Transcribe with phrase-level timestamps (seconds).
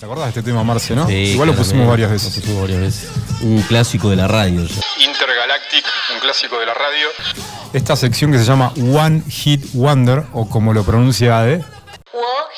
[0.00, 1.06] ¿Te acordás de este tema, Marce, no?
[1.06, 2.34] Sí, Igual lo pusimos varias lo veces.
[2.34, 3.10] pusimos varias veces.
[3.42, 4.64] Un clásico de la radio.
[4.64, 4.80] ya.
[5.04, 5.84] Intergalactic,
[6.14, 7.06] un clásico de la radio.
[7.74, 11.56] Esta sección que se llama One Hit Wonder, o como lo pronuncia Ade.
[11.56, 11.64] One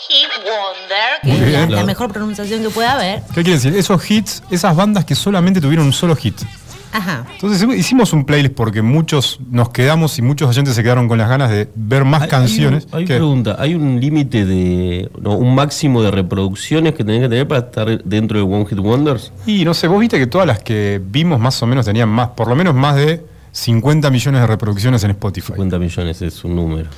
[0.08, 1.74] Hit Wonder, Muy que es la, bien.
[1.74, 3.22] la mejor pronunciación que pueda haber.
[3.34, 3.74] ¿Qué quiere decir?
[3.74, 6.40] Esos hits, esas bandas que solamente tuvieron un solo hit.
[6.92, 7.26] Ajá.
[7.34, 11.28] Entonces hicimos un playlist porque muchos nos quedamos y muchos oyentes se quedaron con las
[11.28, 12.86] ganas de ver más Hay- canciones.
[12.92, 15.10] Hay, hay que- pregunta, ¿hay un límite de.
[15.20, 18.78] no, un máximo de reproducciones que tenés que tener para estar dentro de One Hit
[18.78, 19.32] Wonders?
[19.46, 22.28] Y no sé, vos viste que todas las que vimos más o menos tenían más,
[22.28, 25.48] por lo menos más de 50 millones de reproducciones en Spotify.
[25.48, 26.88] 50 millones es un número.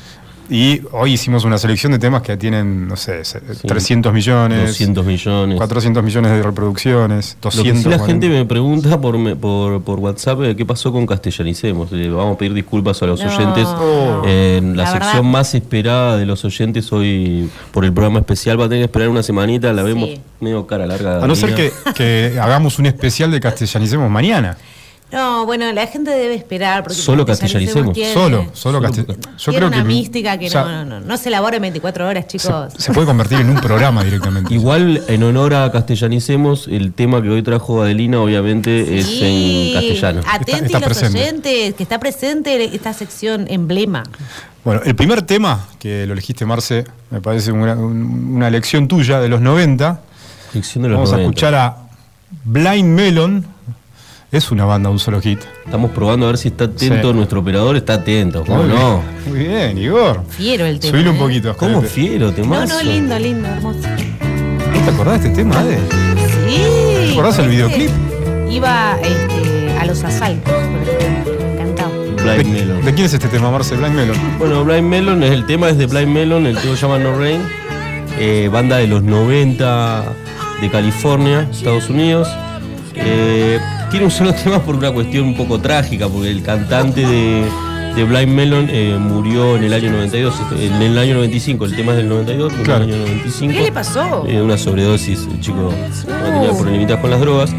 [0.50, 5.04] Y hoy hicimos una selección de temas que tienen, no sé, se- 300 millones, 200
[5.06, 5.56] millones.
[5.56, 7.82] 400 millones de reproducciones, Lo que 200.
[7.82, 8.06] sí la 40.
[8.06, 11.90] gente me pregunta por, me- por, por WhatsApp eh, qué pasó con Castellanicemos.
[11.92, 13.26] Le vamos a pedir disculpas a los No.
[13.34, 13.66] oyentes.
[14.26, 15.30] En la, La sección verdad.
[15.30, 19.08] más esperada de los oyentes hoy por el programa especial va a tener que esperar
[19.08, 19.72] una semanita.
[19.72, 20.20] La vemos Sí.
[20.40, 21.24] medio cara larga.
[21.24, 24.58] A no ser que, que hagamos un especial de castellanicemos mañana.
[25.12, 26.82] No, bueno, la gente debe esperar.
[26.82, 29.36] Porque Solo castellanicemos tiene- Solo, solo Solo- castellanicemos.
[29.36, 29.84] Yo tiene creo una que.
[29.84, 32.72] mística que o sea, no, no, no, no se elabora en 24 horas, chicos.
[32.76, 34.52] se puede convertir en un programa directamente.
[34.52, 40.20] Igual, en honor a Castellanicemos, el tema que hoy trajo Adelina, obviamente, es en castellano.
[40.26, 41.20] Atentos Está- está los presente.
[41.22, 44.02] oyentes, que está presente esta sección emblema.
[44.64, 49.20] Bueno, el primer tema que lo elegiste, Marce, me parece una, un- una lección tuya
[49.20, 50.00] de los 90.
[50.52, 51.22] Ficción de los Vamos 90.
[51.22, 51.76] a escuchar a
[52.44, 53.53] Blind Melon.
[54.34, 55.38] Es una banda de un solo hit.
[55.64, 57.16] Estamos probando a ver si está atento Sí.
[57.16, 57.76] nuestro operador.
[57.76, 59.00] Está atento, ¿cómo Muy no?
[59.24, 60.22] bien, Muy bien, Igor.
[60.28, 60.90] Fiero el tema.
[60.90, 61.18] Subile un ¿eh?
[61.20, 61.56] poquito.
[61.56, 61.94] ¿Cómo Oscarete.
[61.94, 62.74] fiero, No, temazo?
[62.74, 63.78] no, lindo, lindo, hermoso.
[63.78, 65.78] ¿No te acordás de este tema, Ade?
[66.48, 66.62] Sí.
[67.06, 67.90] ¿Te acordás el videoclip?
[68.50, 71.32] Iba este, a los asaltos, por ejemplo.
[71.52, 71.92] Encantado.
[72.16, 72.84] Blind Melon.
[72.84, 73.76] ¿De quién es este tema, Marce?
[73.76, 74.16] Blind Melon.
[74.40, 77.16] Bueno, Blind Melon, es- el tema es de Blind Melon, el tema se llama No
[77.16, 77.40] Rain,
[78.18, 80.02] eh, banda de los 90
[80.60, 82.28] de California, Estados Unidos.
[82.96, 83.58] Eh,
[83.94, 87.44] tiene un solo tema por una cuestión un poco trágica, porque el cantante de,
[87.94, 91.76] de Blind Melon eh, murió en el año 92, este, en el año 95, el
[91.76, 92.82] tema es del 92, murió Claro.
[92.84, 93.52] en el año 95.
[93.54, 94.24] ¿Qué le pasó?
[94.26, 95.72] Eh, una sobredosis, el chico
[96.08, 97.52] no tenía problemitas con las drogas.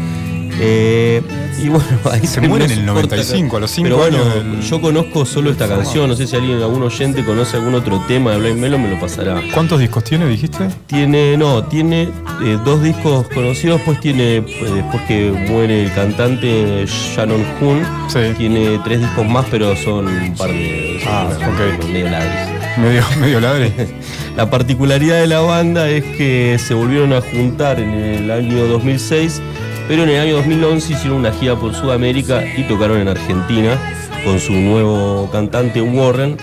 [0.58, 1.22] Eh,
[1.62, 4.62] y bueno, ahí Se muere en el corta 95, a los cinco Pero bueno, del-
[4.62, 6.08] yo conozco solo esta canción.
[6.08, 9.00] No sé si alguien, algún oyente conoce algún otro tema de Blind Melon, me lo
[9.00, 9.40] pasará.
[9.52, 10.68] ¿Cuántos discos tiene, dijiste?
[10.86, 12.02] Tiene, no, tiene
[12.42, 18.18] eh, dos discos conocidos, pues tiene, pues, después que muere el cantante Shannon Hoon, Sí.
[18.36, 21.00] tiene tres discos más, pero son un par de...
[21.06, 21.84] Ah, ok.
[21.92, 22.78] medio ladris.
[22.78, 23.72] Medio, medio ladre.
[24.36, 29.40] La particularidad de la banda es que se volvieron a juntar en el año 2006,
[29.88, 33.76] pero en el año 2011 hicieron una gira por Sudamérica y tocaron en Argentina
[34.24, 36.36] con su nuevo cantante Warren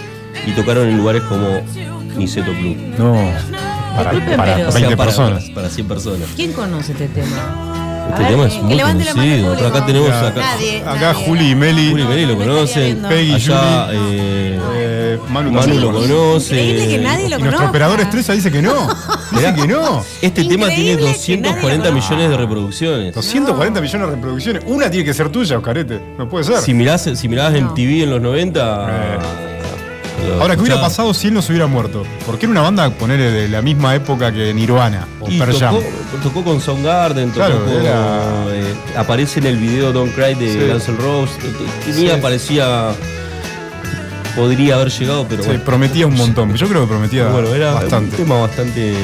[0.47, 1.47] y tocaron en lugares como
[2.17, 2.77] Niceto Club.
[2.97, 3.13] No.
[3.95, 5.43] Para, para O sea, 20 para, personas.
[5.45, 6.29] para- para 100 personas.
[6.35, 7.37] ¿Quién conoce este tema?
[8.05, 9.53] A Este ver, tema es muy conocido.
[9.67, 11.25] Acá tenemos acá, Nadie, Acá nadie.
[11.25, 11.89] Juli y Meli.
[11.91, 13.01] Juli y Meli lo conocen.
[13.07, 13.97] Peggy, allá Juli.
[13.97, 14.82] eh, Eh,
[15.29, 16.56] Manu, Manu lo conoce.
[16.56, 17.69] Increíble que nadie lo Y nuestro conozca.
[17.69, 18.88] operador estrella dice que no.
[19.31, 20.03] Dice que no.
[20.22, 23.16] Este tema tiene Increíble que 240 nadie lo millones de reproducciones.
[23.16, 24.63] 240 millones de reproducciones.
[24.67, 26.00] Una tiene que ser tuya, Oscarete.
[26.17, 26.57] No puede ser.
[26.57, 27.73] Si mirás, si mirabas en No.
[27.73, 28.88] TV en los 90.
[28.89, 29.17] Eh.
[30.28, 32.03] lo Ahora, ¿qué hubiera pasado si él no se hubiera muerto?
[32.25, 35.75] Porque era una banda, poner de la misma época que Nirvana o Y Pearl Jam.
[35.75, 35.88] tocó,
[36.23, 40.53] tocó con Soundgarden, tocó Claro, con- era- eh, aparece en el video Don't Cry de
[40.53, 40.59] Sí.
[40.72, 41.38] Guns N' Roses.
[41.85, 42.22] Tenía, Sí.
[42.22, 42.91] parecía.
[44.35, 45.63] Podría haber llegado, pero Sí, bueno.
[45.63, 46.55] prometía un montón.
[46.55, 48.16] Yo creo que prometía Bueno, era bastante.
[48.16, 48.95] un tema bastante.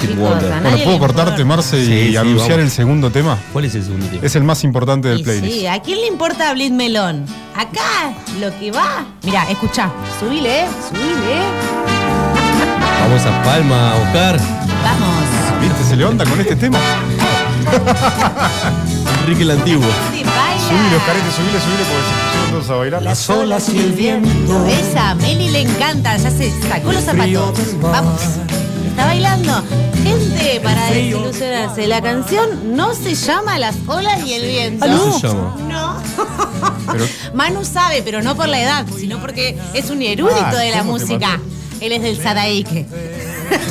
[0.00, 0.62] Hit Wonder.
[0.62, 1.44] Bueno, ¿puedo cortarte.
[1.44, 2.64] Marce, y Sí, anunciar vamos.
[2.64, 3.36] el segundo tema?
[3.52, 4.24] ¿Cuál es el segundo tema?
[4.24, 5.52] Es el más importante del Y playlist.
[5.52, 7.24] sí, ¿a quién le importa Blind Melón?
[7.56, 9.04] Acá, lo que va.
[9.24, 9.90] Mira, escucha,
[10.20, 11.42] subile, eh, subile, eh.
[13.00, 14.38] Vamos a Palma, Oscar.
[14.84, 15.24] Vamos.
[15.60, 15.84] ¿Viste?
[15.90, 16.78] Se levanta con este tema.
[19.24, 19.84] Enrique el Antiguo.
[20.12, 20.60] Sí, baila.
[20.68, 23.02] Subile, Oscarete, subile, subile, porque se pusieron todos a bailar.
[23.02, 24.66] Las olas y el viento.
[24.66, 27.58] Esa, a Meli le encanta, ya se sacó los zapatos.
[27.80, 28.20] Vamos.
[28.90, 29.62] Está bailando.
[30.02, 34.86] Gente, para desilusionarse, la canción no se llama Las olas y el viento.
[34.86, 35.56] ¿Cómo se llama?
[35.70, 35.96] No.
[36.92, 40.70] Pero- Manu sabe, pero no por la edad, sino porque es un erudito Ah, de
[40.70, 41.40] la ¿cómo te música.
[41.80, 42.86] Él es del Sadaike.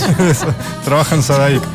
[0.84, 1.62] Trabaja en Sadaik.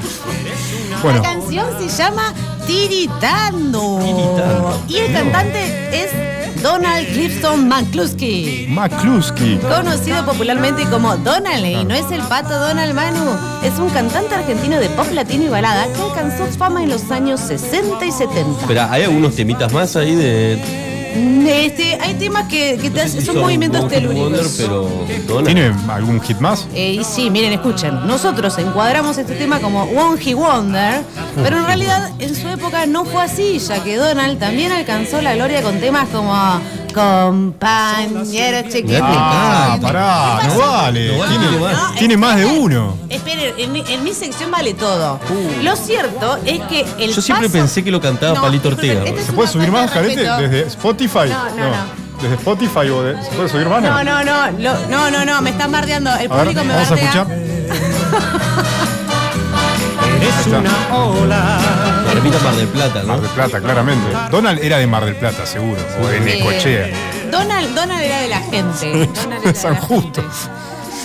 [1.03, 2.35] Bueno, La canción se llama
[2.67, 3.99] Tiritando.
[4.03, 4.83] Tiritando.
[4.89, 6.11] Y el cantante es
[6.63, 8.67] Donald Clifton McCluskey.
[8.69, 9.59] McCluskey.
[9.59, 14.79] Conocido popularmente como Donald, y no es el pato Donald Manu, es un cantante argentino
[14.81, 18.61] de pop latino y balada que alcanzó fama en los años 60 y 70.
[18.63, 20.88] Espera, ¿hay algunos temitas más ahí de.
[21.47, 24.57] Este, hay temas que, te hacen, son movimientos telúricos.
[24.59, 24.89] pero.
[25.45, 26.67] ¿Tiene algún hit más?
[26.75, 28.07] Eh, y sí, miren, escuchen.
[28.07, 31.03] Nosotros encuadramos este tema como One Hit Wonder,
[31.43, 35.35] pero en realidad en su época no fue así, ya que Donald también alcanzó la
[35.35, 36.61] gloria con temas como
[36.99, 39.05] Compañero chiquitito.
[39.05, 41.11] Ah, pará, no vale.
[41.11, 41.95] Tiene, tiene más.
[41.95, 42.97] tiene más de uno.
[43.09, 45.21] Esperen, en mi, en mi sección vale todo.
[45.63, 49.05] Lo cierto es que el Yo siempre paso- pensé que lo cantaba No, Palito Ortega.
[49.05, 50.37] este es ¿Se una puede subir falta más, de respeto.
[50.39, 51.29] ¿Desde Spotify?
[51.29, 52.09] No, no, no.
[52.23, 53.81] ¿Desde Spotify o de, ¿Se puede subir más?
[53.83, 56.11] No, no, no, lo- no, no, no, me están bardeando.
[56.17, 57.09] El A ver, público me vamos a bardea.
[57.23, 57.39] escuchar.
[60.21, 61.59] Eres una ola.
[62.25, 64.07] La Mar del Plata, Mar del Plata, claramente.
[64.31, 65.81] Donald era de Mar del Plata, seguro.
[66.03, 66.89] O de Necochea.
[67.31, 69.07] Donald, Donald era de la gente.
[69.15, 70.21] Donald era de San la Justo.
[70.23, 70.37] gente.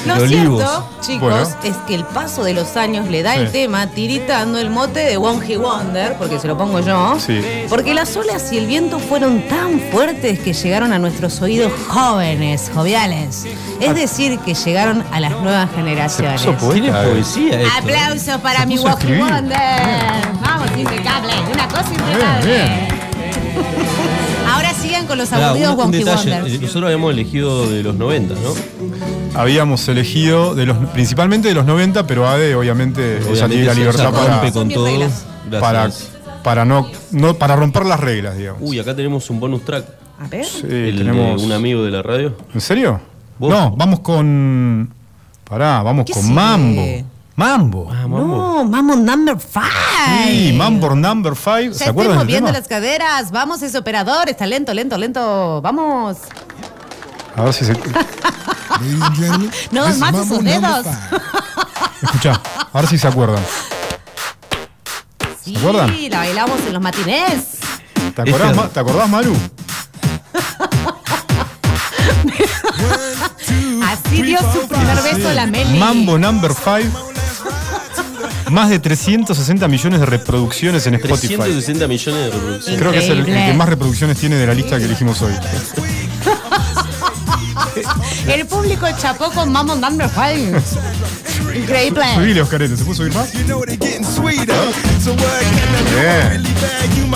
[0.05, 0.83] Lo De cierto, Olivos.
[0.99, 1.47] chicos, Bueno.
[1.63, 5.15] es que el paso de los años le da el tema tiritando el mote de
[5.15, 7.17] One Hit Wonder, porque se lo pongo yo.
[7.25, 7.41] Sí.
[7.69, 12.69] Porque las olas y el viento fueron tan fuertes que llegaron a nuestros oídos jóvenes,
[12.73, 13.45] joviales.
[13.79, 16.41] Es decir, que llegaron a las nuevas generaciones.
[16.41, 17.09] Tiene eh.
[17.09, 17.65] poesía esto.
[17.65, 17.79] ¿eh?
[17.79, 19.19] Aplausos para mi One.
[19.19, 19.57] Wonder.
[20.77, 21.33] Impecable.
[21.53, 22.45] Una cosa impecable.
[22.45, 22.87] bien.
[24.53, 26.31] Ahora sigan con los aburridos un, un detalle.
[26.33, 29.39] Eh, Nosotros habíamos elegido de los 90, ¿no?
[29.39, 34.11] Habíamos elegido de los, principalmente de los 90, pero ADE obviamente, ella tiene la libertad
[34.11, 34.87] se para, con todo.
[35.59, 35.89] para,
[36.43, 38.61] para no, no para romper las reglas, digamos.
[38.63, 39.85] Uy, acá tenemos un bonus track.
[40.19, 40.45] A ver.
[40.45, 41.41] Sí, el tenemos.
[41.41, 42.35] de un amigo de la radio.
[42.53, 42.99] ¿En serio?
[43.39, 43.49] ¿Vos?
[43.49, 44.93] No, vamos con.
[45.49, 46.35] Pará, vamos ¿Qué con sigue?
[46.35, 46.81] Mambo.
[47.35, 47.89] Mambo.
[47.91, 48.17] Ah, mambo.
[48.17, 50.27] No, Mambo number five.
[50.27, 51.45] Sí, Mambo number 5.
[51.49, 52.59] Ya ¿Se estoy acuerdan moviendo tema?
[52.59, 53.31] las caderas.
[53.31, 54.29] Vamos, ese operador.
[54.29, 55.59] Está lento, lento, lento.
[55.61, 56.17] Vamos.
[57.35, 57.73] A ver si se.
[59.71, 60.85] No, más esos dedos.
[62.01, 62.41] Escuchá,
[62.73, 63.43] a ver si se acuerdan.
[65.43, 66.09] Sí, acuerdan?
[66.09, 67.43] la bailamos en los matinés.
[68.15, 69.33] ¿Te acordás, Ma- ¿te acordás Maru?
[73.85, 75.77] Así dio su primer beso la Meli.
[75.79, 77.12] Mambo number 5.
[78.51, 81.35] Más de 360 millones de reproducciones en Spotify.
[81.35, 82.79] 360 millones de reproducciones.
[82.79, 85.33] Creo que es el, el que más reproducciones tiene de la lista que elegimos hoy.
[88.27, 90.61] El público chapó con Mambo number five.
[91.55, 92.03] Increíble.
[92.15, 93.31] Subile, Oscarete, ¿se puede subir más?
[96.95, 97.07] You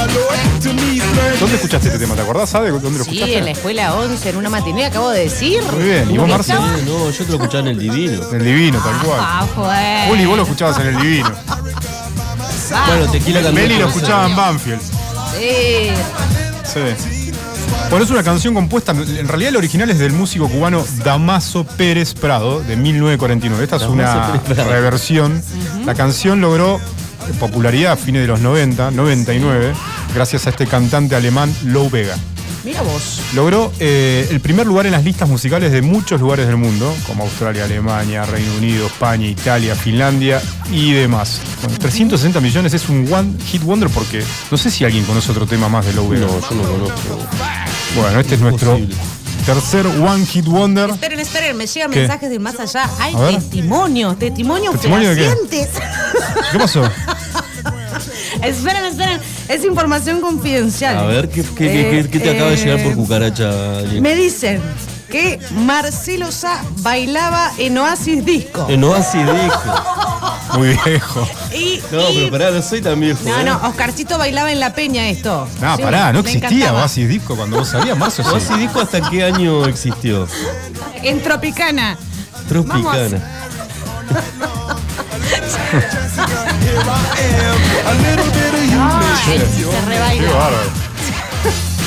[1.47, 2.13] ¿Dónde escuchaste este tema?
[2.15, 2.71] ¿Te acordás, Ade?
[2.71, 3.37] ¿Dónde lo Sí, escuchaste?
[3.37, 5.61] en la escuela 11, en una matiné, acabo de decir.
[5.71, 6.11] Muy bien.
[6.11, 6.51] ¿Y vos, Marce?
[6.51, 8.29] Estaba- No, yo te lo escuchaba en el divino.
[8.31, 9.19] En el Divino, tal cual.
[9.21, 10.05] Ah, fue.
[10.09, 11.31] Juli, vos lo escuchabas en el Divino.
[12.87, 14.81] Bueno, Tequila cantó Meli lo escuchaba en Banfield.
[14.81, 15.89] Sí.
[16.65, 17.13] Sí.
[17.89, 22.13] Bueno, es una canción compuesta, en realidad el original es del músico cubano Damaso Pérez
[22.13, 23.63] Prado, de 1949.
[23.63, 24.69] Esta es Damaso una Pérez Prado.
[24.71, 25.41] reversión.
[25.85, 26.81] La canción logró
[27.39, 29.73] popularidad a fines de los 90, 99,
[30.13, 32.15] gracias a este cantante alemán Lou Vega.
[32.63, 33.21] Mira vos.
[33.33, 37.23] Logró eh, el primer lugar en las listas musicales de muchos lugares del mundo, como
[37.23, 41.39] Australia, Alemania, Reino Unido, España, Italia, Finlandia y demás.
[41.61, 44.21] Bueno, 360 millones es un one hit wonder porque
[44.51, 46.25] no sé si alguien conoce otro tema más de Lou Vega.
[46.25, 47.19] No, yo no conozco.
[47.95, 48.77] Bueno, este es nuestro
[49.45, 50.89] tercer One Hit Wonder.
[50.89, 51.99] Esperen, esperen, me llegan ¿Qué?
[51.99, 52.89] mensajes del más allá.
[52.99, 55.21] Hay testimonios, testimonios ¿Testimonio de qué?
[55.23, 55.69] fehacientes.
[56.51, 56.83] ¿Qué pasó?
[58.43, 59.19] esperen, esperen.
[59.47, 60.97] Es información confidencial.
[60.97, 63.51] A ver, ¿qué, qué- qué- qué- qué te acaba de llegar por Eh, cucaracha?
[64.01, 64.61] Me dicen
[65.09, 68.65] que Marcelo Sá bailaba en Oasis Disco.
[68.69, 70.57] En Oasis dijo.
[70.57, 71.27] Muy viejo.
[71.53, 73.19] Y, No, y- pero pará, no soy tan viejo.
[73.25, 73.43] No, ¿eh?
[73.43, 75.47] no, Oscarcito bailaba en la peña esto.
[75.61, 76.81] No, Sí, pará, no existía encantaba.
[76.81, 78.23] Oasis Disco cuando vos salías, Marzo.
[78.23, 78.29] sí.
[78.33, 80.27] Oasis dijo hasta qué año existió.
[81.03, 81.97] En Tropicana.
[82.47, 83.17] Tropicana.
[83.17, 84.56] a
[89.29, 89.63] Ay, sí,
[90.19, 90.69] Qué bárbaro.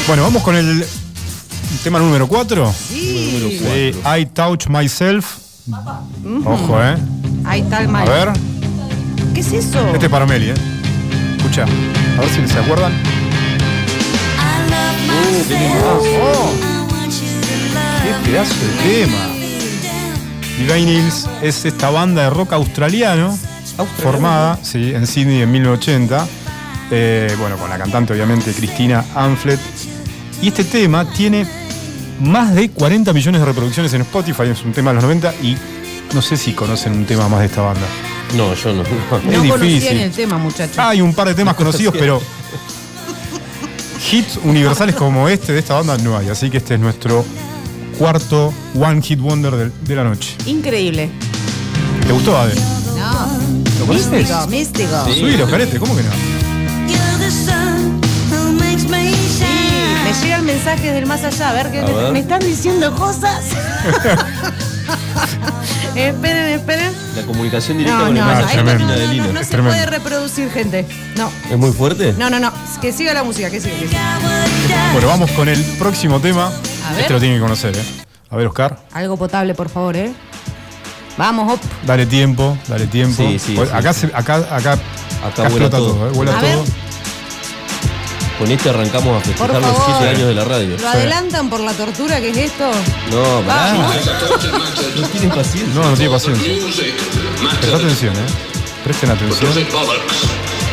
[0.07, 0.85] Bueno, vamos con el
[1.83, 2.75] tema número 4.
[2.89, 3.93] Sí.
[4.05, 5.37] I Touch Myself.
[6.45, 6.97] Ojo, ¿eh?
[7.45, 8.31] Ahí está el A ver.
[9.35, 9.87] ¿Qué es eso?
[9.93, 10.55] Este es para Meli, ¿eh?
[11.37, 11.65] Escucha.
[11.65, 12.93] A ver si se acuerdan.
[16.23, 16.51] Oh,
[18.03, 19.40] qué pedazo de tema.
[20.61, 23.35] Divine Hills es esta banda de rock australiano,
[24.03, 26.27] formada sí, en Sydney en 1980.
[26.91, 29.59] eh, bueno, con la cantante obviamente Cristina Anflet.
[30.43, 31.47] Y este tema tiene
[32.21, 35.57] más de 40 millones de reproducciones en Spotify, es un tema de los 90 y
[36.13, 37.87] no sé si conocen un tema más de esta banda.
[38.37, 38.83] No, yo no.
[38.83, 39.97] no es conocían difícil.
[39.99, 40.79] el tema, muchachos.
[40.79, 42.21] Hay un par de temas conocidos, pero
[44.13, 46.29] hits universales como este de esta banda no hay.
[46.29, 47.25] Así que este es nuestro
[48.11, 50.35] cuarto One Hit Wonder de, de la noche.
[50.47, 51.11] Increíble.
[52.07, 52.55] ¿Te gustó, Ade?
[52.97, 53.29] No.
[53.79, 54.11] ¿Lo conoces?
[54.11, 55.05] Místico, místico.
[55.05, 55.21] Sí.
[55.21, 56.09] Subilo, carete, ¿cómo que no?
[60.05, 61.51] Me llega el mensajes del más allá.
[61.51, 62.13] A ver, que A me, ver.
[62.13, 63.45] me están diciendo cosas.
[65.95, 66.93] esperen, esperen.
[67.17, 68.97] La comunicación directa No, con el no, más ahí allá no, tremendo.
[68.97, 69.71] no, no, no, no se tremendo.
[69.77, 70.87] puede reproducir, gente.
[71.17, 72.15] No, ¿Es muy fuerte?
[72.19, 72.53] no, no, no.
[72.81, 73.75] Que siga la música, que siga.
[73.77, 74.19] Que siga.
[74.93, 76.51] Bueno, vamos con el próximo tema.
[76.91, 77.01] A ver.
[77.03, 77.85] Este lo tienen que conocer, ¿eh?
[78.31, 78.79] A ver, Oscar.
[78.93, 80.13] Algo potable, por favor, ¿eh?
[81.17, 81.61] Vamos, hop.
[81.85, 83.23] Dale tiempo, dale tiempo.
[83.23, 83.75] Sí, sí, Pues sí.
[83.77, 84.79] Acá, se- acá, acá, acá
[85.49, 85.95] vuela explota todo.
[85.95, 86.11] todo, ¿eh?
[86.13, 86.49] Vuela A todo.
[86.49, 86.59] ver.
[88.39, 89.83] Con este arrancamos a festejar los favor.
[89.99, 90.77] 7 años de la radio.
[90.81, 92.71] ¿Lo adelantan por la tortura que es esto?
[93.11, 93.73] No, pará.
[93.73, 93.97] Vamos.
[94.99, 95.75] No tienen paciencia.
[95.75, 96.53] No, no tiene paciencia.
[97.61, 98.27] Presta atención, ¿eh?
[98.85, 99.53] Presten atención.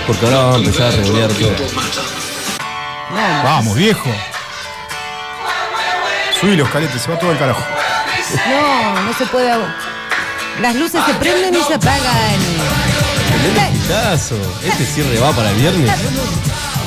[0.07, 1.51] Porque ahora vamos a empezar a revolear todo.
[3.43, 4.09] Vamos, viejo.
[6.39, 7.61] Subí los caletes, se va todo el carajo.
[8.49, 9.51] No, no se puede.
[10.61, 12.39] Las luces se prenden y se apagan.
[13.41, 14.13] Tremendo.
[14.63, 15.91] Este cierre va para el viernes.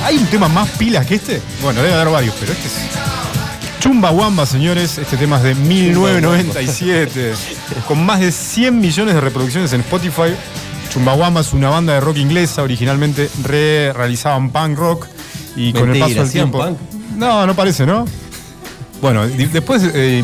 [0.05, 1.43] ¿Hay un tema más pilas que este?
[1.63, 2.75] Bueno, debe haber varios, pero este es.
[3.81, 4.99] Chumbawamba, señores.
[4.99, 7.35] Este tema es de 1997.
[7.89, 10.35] con más de 100 millones de reproducciones en Spotify.
[10.93, 12.63] Chumbawamba es una banda de rock inglesa.
[12.63, 15.07] Originalmente re realizaban punk rock.
[15.57, 16.59] Y con el paso del ¿hacían tiempo.
[16.59, 16.79] punk?
[17.17, 18.07] No, no parece, ¿no?
[19.01, 20.23] Bueno, después eh,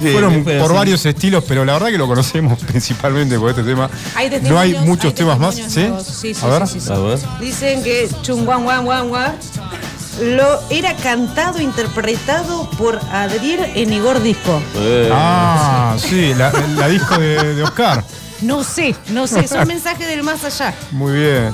[0.00, 0.72] Sí, fueron por así.
[0.74, 3.90] varios estilos, pero la verdad que lo conocemos principalmente por este tema.
[4.14, 5.64] Hay no hay muchos hay temas más, ¿sí?
[5.68, 6.68] Sí, sí, A ver.
[6.68, 6.92] sí, sí, sí.
[6.92, 7.18] A ver.
[7.40, 9.32] Dicen que Chungwan Wan Wan Wan
[10.22, 14.60] lo era cantado, interpretado por Adriel en Igor Disco.
[14.76, 18.04] Eh, Ah, sí, la, la disco de, de Oscar.
[18.40, 20.74] No sé, no sé, son mensajes del más allá.
[20.92, 21.52] Muy bien.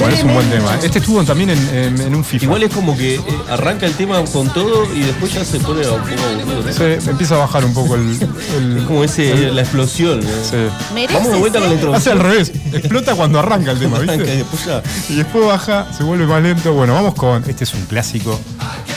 [0.00, 0.74] Bueno, es un buen tema.
[0.82, 2.44] Este estuvo también en, en- en un FIFA.
[2.46, 5.80] Igual es como que eh, arranca el tema con todo y después ya se pone
[5.86, 6.62] un poco aburrido.
[6.66, 6.72] ¿no?
[6.72, 8.18] Se empieza a bajar un poco el.
[8.56, 10.20] el- Es como ese, la explosión.
[10.20, 10.26] ¿no?
[10.42, 10.56] sí.
[10.94, 12.18] Merece Vamos de vuelta con la ser- Hace introducción.
[12.18, 12.52] al revés.
[12.72, 14.36] Explota cuando arranca el tema, Arranca y ¿viste?
[14.36, 14.82] después ya.
[15.10, 16.72] Y después baja, se vuelve más lento.
[16.72, 17.44] Bueno, vamos con.
[17.48, 18.38] Este es un clásico.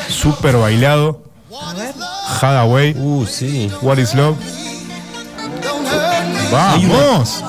[0.09, 1.21] Súper bailado.
[2.41, 2.95] Hadaway.
[2.97, 3.69] Uh, sí.
[3.81, 4.37] What is Love.
[6.51, 7.43] ¡Vamos!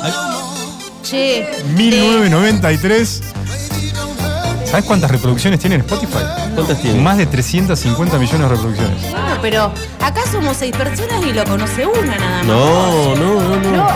[1.02, 1.46] Che,
[1.76, 3.20] 1993.
[4.74, 6.24] ¿Sabes cuántas reproducciones tiene en Spotify?
[6.52, 7.00] ¿Cuántas tiene?
[7.00, 9.02] Más de 350 millones de reproducciones.
[9.12, 12.44] bueno, pero acá somos seis personas y lo conoce una nada más.
[12.44, 13.70] No, no, no, no.
[13.70, 13.88] No,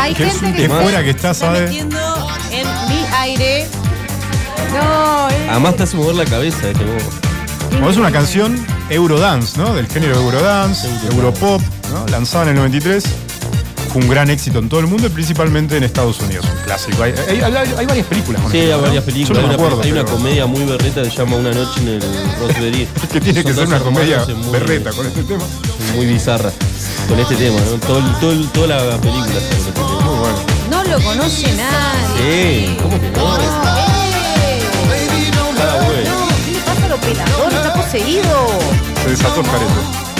[0.00, 1.60] hay gente que fuera que está, se ¿sabe?
[1.60, 1.96] metiendo
[2.50, 3.68] en mi aire.
[4.74, 5.46] No, eh.
[5.48, 6.84] Además te hace mover la cabeza este.
[7.70, 9.74] Bueno, es una canción Eurodance, ¿no?
[9.74, 12.04] Del género Eurodance, Europop, ¿no?
[12.08, 13.04] Lanzada en el 93.
[13.92, 16.46] Fue un gran éxito en todo el mundo y principalmente en Estados Unidos.
[16.50, 17.02] Un clásico.
[17.02, 19.28] Hay, hay- hay- hay varias películas Sí, hay varias Yo películas.
[19.30, 19.82] no hay me una, acuerdo.
[19.82, 22.02] hay una pero- comedia muy berreta que se llama Una noche en el
[22.40, 22.88] Rosbery.
[23.12, 25.44] que tiene que ser una comedia berreta con este tema.
[25.94, 26.50] Muy bizarra.
[27.08, 27.76] Con este tema, ¿no?
[27.86, 29.88] Todo, el- todo toda la película este tema.
[29.88, 30.38] Muy bueno.
[30.70, 32.66] No lo conoce nadie.
[32.68, 33.18] Sí, ¿cómo que no?
[33.18, 33.40] No, eh.
[35.58, 36.04] Cada güey.
[36.04, 37.52] No, ¿qué le pasa al operador?
[37.52, 38.48] Está poseído.
[39.04, 40.11] Se desató el carete.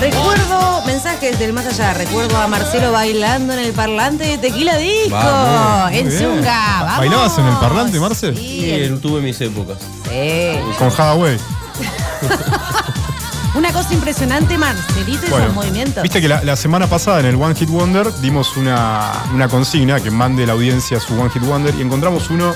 [0.00, 1.94] Recuerdo mensajes del más allá.
[1.94, 5.10] Recuerdo a Marcelo bailando en el parlante de Tequila Disco.
[5.16, 6.20] Vamos, en bien.
[6.20, 6.82] Zunga.
[6.82, 6.98] Vamos.
[6.98, 8.34] ¿Bailabas en el parlante, Marce?
[8.34, 8.86] Sí.
[8.88, 9.78] Sí, tuve mis épocas.
[10.08, 10.58] sí.
[10.78, 11.36] Con Hadaway.
[13.54, 16.02] Una cosa impresionante, Marcelito y Bueno, sus movimientos.
[16.02, 20.00] Viste que la, la semana pasada en el One Hit Wonder dimos una, una consigna
[20.00, 22.52] que mande la audiencia su One Hit Wonder y encontramos uno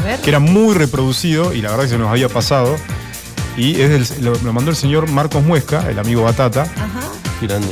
[0.00, 0.18] A ver.
[0.20, 2.74] que era muy reproducido y la verdad que se nos había pasado.
[3.56, 6.62] Y es del- lo, lo mandó el señor Marcos Muesca, el amigo Batata.
[6.62, 7.00] Ajá.
[7.42, 7.68] Grande.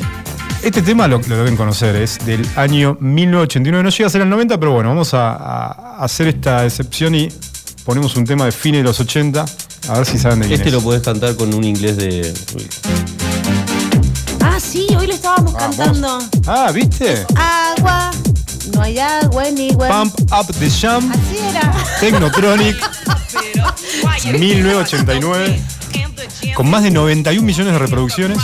[0.62, 3.82] Este tema lo, lo deben conocer, es del año 1989.
[3.85, 7.28] No llega a ser el 90, pero bueno, vamos a, a hacer esta excepción y
[7.85, 9.44] ponemos un tema de fines de los 80.
[9.88, 10.75] A ver si saben de quién Este es.
[10.75, 12.35] lo podés cantar con un inglés de.
[12.56, 12.66] Uy,
[14.40, 16.18] Ah, sí, hoy lo estábamos cantando.
[16.47, 17.25] Ah, ¿viste?
[17.37, 18.11] Agua.
[18.72, 19.90] No hay agua en igual.
[19.90, 21.72] Pump Up the Jam, Así era.
[22.00, 22.76] Technotronic,
[24.38, 25.60] 1989.
[26.54, 28.38] Con más de 91 millones de reproducciones.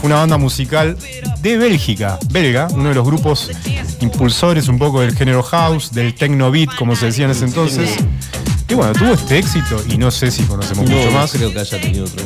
[0.00, 0.96] Fue una banda musical
[1.40, 3.50] de Bélgica, belga, uno de los grupos
[4.00, 7.96] impulsores un poco del género house, del techno beat, como se decía en ese entonces.
[8.68, 11.32] Y bueno, tuvo este éxito y no sé si conocemos No, mucho no más.
[11.32, 12.24] creo que haya tenido otro.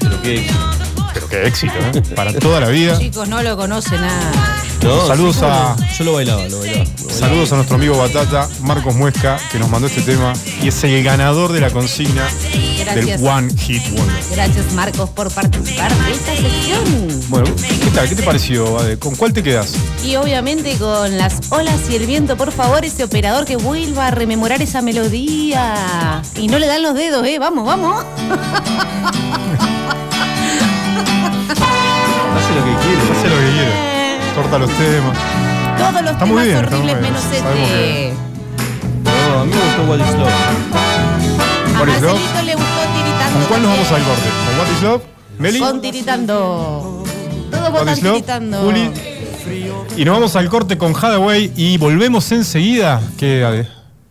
[0.00, 0.58] Pero qué éxito.
[1.14, 2.02] Pero qué éxito, ¿eh?
[2.16, 2.98] Para toda la vida.
[2.98, 4.32] Chicos, no lo conoce nada.
[4.82, 5.76] No, Saludos sí, ¿cómo a-?
[5.98, 6.84] Yo lo bailaba, lo bailaba.
[6.84, 7.14] lo bailaba.
[7.18, 11.02] Saludos a nuestro amigo Batata, Marcos Muesca, que nos mandó este tema y es el
[11.02, 12.28] ganador de la consigna
[12.78, 13.20] Gracias.
[13.20, 14.24] del One Hit Wonder.
[14.32, 17.20] Gracias, Marcos, por participar de esta sección.
[17.28, 18.08] Bueno, ¿qué tal?
[18.08, 18.98] ¿Qué te pareció, Bade?
[18.98, 19.74] ¿Con cuál te quedas?
[20.04, 24.10] Y obviamente con las olas y el viento, por favor, ese operador que vuelva a
[24.12, 26.22] rememorar esa melodía.
[26.36, 27.38] Y no le dan los dedos, ¿eh?
[27.40, 28.04] Vamos, vamos.
[34.42, 35.16] Corta los temas.
[35.78, 37.12] Todos los Está muy temas bien, está horribles muy bien.
[37.12, 38.12] menos este.
[39.04, 40.28] No, a mí me gustó What is Love.
[41.76, 42.12] A What is Love?
[42.20, 44.28] Marcelito le gustó tiritando ¿Con cuál nos vamos al corte?
[44.46, 45.02] ¿Con What is Love?
[45.38, 45.58] ¿Meli?
[45.60, 47.04] Con tiritando.
[47.50, 48.14] Todo What botan is Love?
[48.14, 48.60] tiritando.
[48.60, 48.90] Juli.
[49.96, 53.00] Y nos vamos al corte con Hadaway y volvemos enseguida.
[53.18, 53.66] ¿Qué?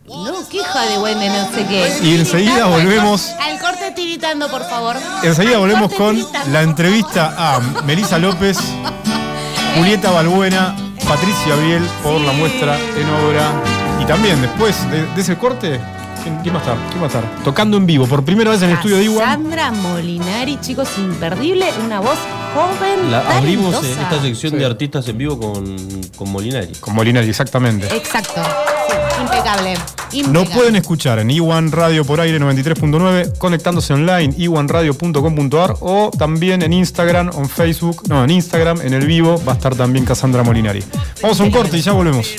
[0.06, 1.98] No, qué de no sé qué.
[2.02, 4.96] Y enseguida volvemos- Al corte tiritando, por favor.
[5.22, 6.18] Enseguida volvemos con
[6.52, 8.58] la entrevista a Melissa López,
[9.76, 10.74] Julieta Balbuena,
[11.08, 13.52] Patricia Biel por la muestra en obra.
[14.00, 15.80] Y también después de, de ese corte,
[16.22, 16.76] ¿quién, quién va a estar?
[16.88, 17.24] ¿Quién va a estar?
[17.44, 19.28] Tocando en vivo por primera vez en el estudio de Iwan.
[19.42, 21.66] Sandra Molinari, chicos, imperdible.
[21.84, 22.18] Una voz
[22.54, 23.10] joven.
[23.10, 24.02] La, abrimos eh, talentosa.
[24.02, 24.58] esta sección Sí.
[24.58, 25.76] de artistas en vivo con,
[26.16, 26.72] con Molinari.
[26.80, 27.86] Con Molinari, exactamente.
[27.94, 28.40] Exacto.
[28.88, 29.74] Sí, impecable.
[29.74, 30.54] Nos impecable.
[30.54, 37.30] pueden escuchar en Iwan Radio por aire 93.9, conectándose online, iwanradio.com.ar o también en Instagram
[37.34, 40.82] o en Facebook, no, en Instagram, en el vivo, va a estar también Cassandra Molinari.
[41.22, 42.34] Vamos a un corte y ya volvemos.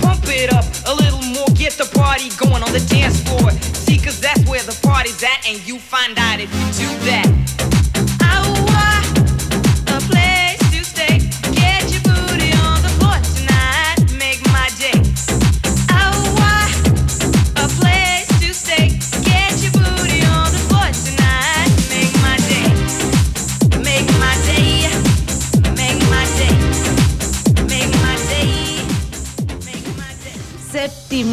[0.00, 3.50] Pump it up a little more, get the party going on the dance floor.
[3.74, 7.87] See, cause that's where the party's at, and you find out if you do that.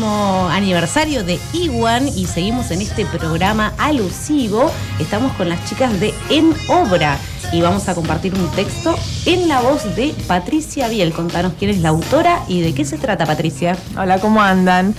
[0.05, 4.71] Aniversario de Iwan y seguimos en este programa alusivo.
[4.99, 7.17] Estamos con las chicas de En Obra
[7.51, 8.95] y vamos a compartir un texto
[9.25, 11.13] en la voz de Patricia Biel.
[11.13, 13.77] Contanos quién es la autora y de qué se trata, Patricia.
[13.97, 14.95] Hola, ¿cómo andan?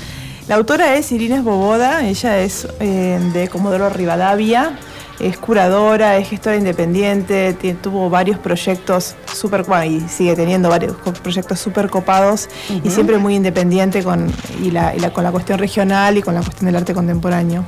[0.49, 4.79] La autora es Irina Boboda, ella es eh, de Comodoro Rivadavia,
[5.21, 11.59] es curadora, es gestora independiente, tie- tuvo varios proyectos súper, y sigue teniendo varios proyectos
[11.61, 12.49] súper copados
[12.85, 14.33] y siempre muy independiente con,
[14.63, 17.65] y la, y la- con la cuestión regional y con la cuestión del arte contemporáneo.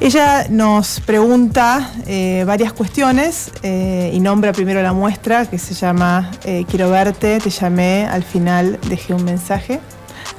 [0.00, 6.30] Ella nos pregunta eh, varias cuestiones eh, y nombra primero la muestra que se llama
[6.44, 9.80] eh, Quiero verte, te llamé, al final dejé un mensaje,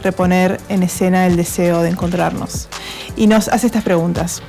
[0.03, 2.67] reponer en escena el deseo de encontrarnos.
[3.15, 4.41] Y nos hace estas preguntas.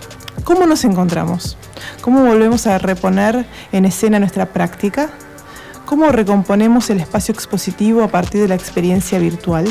[0.47, 1.59] ¿Cómo nos encontramos?
[2.03, 5.11] ¿Cómo volvemos a reponer en escena nuestra práctica?
[5.87, 9.67] ¿Cómo recomponemos el espacio expositivo a partir de la experiencia virtual?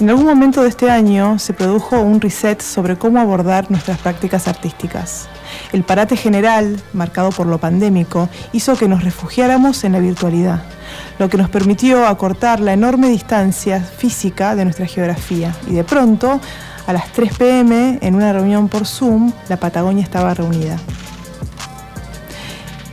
[0.00, 4.48] En algún momento de este año se produjo un reset sobre cómo abordar nuestras prácticas
[4.48, 5.28] artísticas.
[5.72, 10.64] El parate general, marcado por lo pandémico, hizo que nos refugiáramos en la virtualidad,
[11.20, 15.54] lo que nos permitió acortar la enorme distancia física de nuestra geografía.
[15.68, 16.40] Y de pronto,
[16.86, 20.76] a las 3 pm, en una reunión por Zoom, la Patagonia estaba reunida.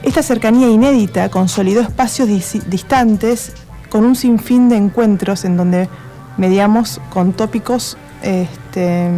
[0.04, 3.54] Esta cercanía inédita consolidó espacios dis- distantes
[3.90, 5.90] con un sinfín de encuentros en donde
[6.38, 9.10] mediamos con tópicos este,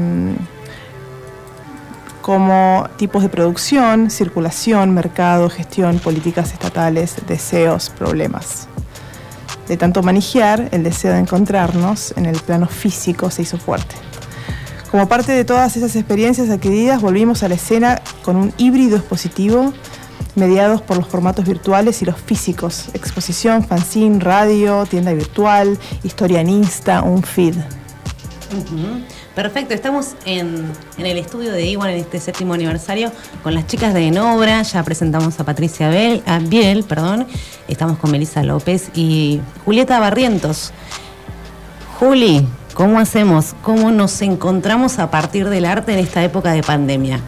[2.21, 8.67] como tipos de producción, circulación, mercado, gestión, políticas estatales, deseos, problemas.
[9.67, 13.95] De tanto manejar, el deseo de encontrarnos en el plano físico se hizo fuerte.
[14.93, 19.73] Como parte de todas esas experiencias adquiridas, volvimos a la escena con un híbrido expositivo
[20.35, 26.49] mediados por los formatos virtuales y los físicos, exposición, fanzine, radio, tienda virtual, historia en
[26.49, 27.55] Insta, un feed.
[29.33, 34.09] Perfecto, estamos en, el estudio de Iwan en este séptimo aniversario con las chicas de
[34.09, 34.61] Enobra.
[34.61, 37.25] Ya presentamos a Patricia Biel, a Biel, perdón.
[37.67, 40.71] Estamos con Melissa López y Julieta Barrientos.
[41.97, 43.55] Juli, ¿cómo hacemos?
[43.61, 47.19] ¿Cómo nos encontramos a partir del arte en esta época de pandemia?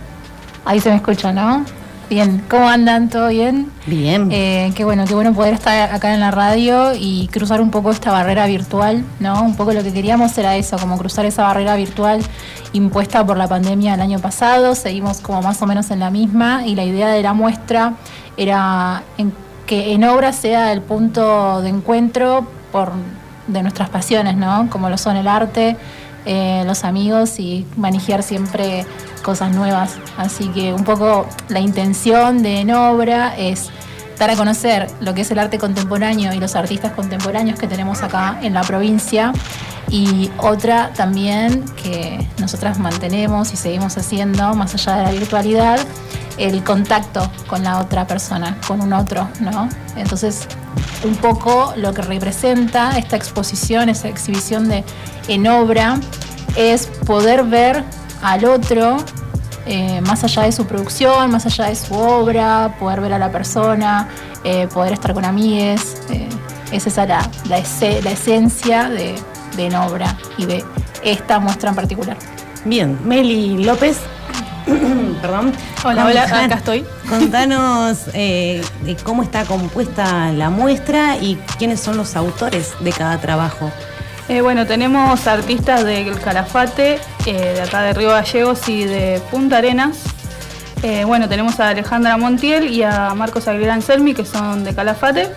[0.66, 1.64] Ahí se me escucha, ¿no?
[2.10, 3.10] Bien, ¿cómo andan?
[3.10, 3.72] ¿Todo bien?
[3.88, 4.30] Bien.
[4.32, 7.90] Eh, qué bueno, qué bueno poder estar acá en la radio y cruzar un poco
[7.90, 9.42] esta barrera virtual, ¿no?
[9.42, 12.22] Un poco lo que queríamos era eso, como cruzar esa barrera virtual
[12.74, 14.76] impuesta por la pandemia el año pasado.
[14.76, 17.94] Seguimos como más o menos en la misma y la idea de la muestra
[18.38, 19.34] era en-
[19.66, 22.92] que en obra sea el punto de encuentro por,
[23.48, 24.70] de nuestras pasiones, ¿no?
[24.70, 25.78] Como lo son el arte,
[26.26, 28.86] eh, los amigos y manejar siempre
[29.24, 29.98] cosas nuevas.
[30.18, 33.70] Así que un poco la intención de En Obra es
[34.18, 38.02] dar a conocer lo que es el arte contemporáneo y los artistas contemporáneos que tenemos
[38.02, 39.34] acá en la provincia.
[39.90, 45.80] Y otra también que nosotras mantenemos y seguimos haciendo, más allá de la virtualidad,
[46.38, 49.70] el contacto con la otra persona, con un otro, ¿no?
[49.96, 50.48] Entonces,
[51.04, 54.84] un poco lo que representa esta exposición, esa exhibición de
[55.28, 55.98] en obra,
[56.56, 57.84] es poder ver
[58.22, 58.98] al otro
[59.66, 63.32] eh, más allá de su producción, más allá de su obra, poder ver a la
[63.32, 64.08] persona,
[64.44, 66.02] eh, poder estar con amigues.
[66.10, 66.30] eh,
[66.72, 67.06] es esa
[67.58, 69.16] ese- la esencia de,
[69.56, 70.64] de En Obra y de
[71.04, 72.18] esta muestra en particular.
[72.66, 73.98] Bien, Meli López.
[75.22, 75.54] Perdón.
[75.84, 76.86] Hola, hola, acá estoy.
[77.08, 78.64] Contanos eh,
[79.04, 83.72] cómo está compuesta la muestra y quiénes son los autores de cada trabajo.
[84.28, 89.58] Eh, bueno, tenemos artistas del Calafate, eh, de acá de Río Gallegos y de Punta
[89.58, 90.00] Arenas.
[90.82, 95.30] Eh, bueno, tenemos a Alejandra Montiel y a Marcos Aguilera Anselmi, que son de Calafate.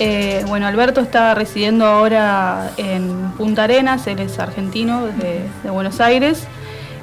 [0.00, 6.00] Eh, bueno, Alberto está residiendo ahora en Punta Arenas, él es argentino, de, de Buenos
[6.00, 6.48] Aires.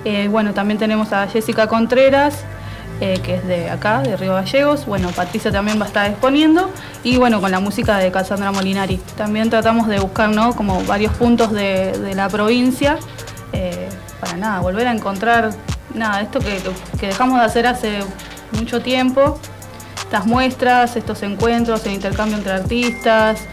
[0.03, 2.43] Eh, bueno, también tenemos a Jessica Contreras,
[2.99, 4.85] eh, que es de acá, de Río Gallegos.
[4.85, 6.71] Bueno, Patricia también va a estar exponiendo.
[7.03, 8.97] Y bueno, con la música de Cassandra Molinari.
[9.15, 10.55] También tratamos de buscar, ¿no?
[10.55, 12.97] Como varios puntos de, la provincia
[13.53, 15.51] eh, para nada, volver a encontrar
[15.93, 16.57] nada, esto que,
[16.99, 17.99] que dejamos de hacer hace
[18.53, 19.39] mucho tiempo.
[20.03, 23.47] Estas muestras, estos encuentros, el intercambio entre artistas.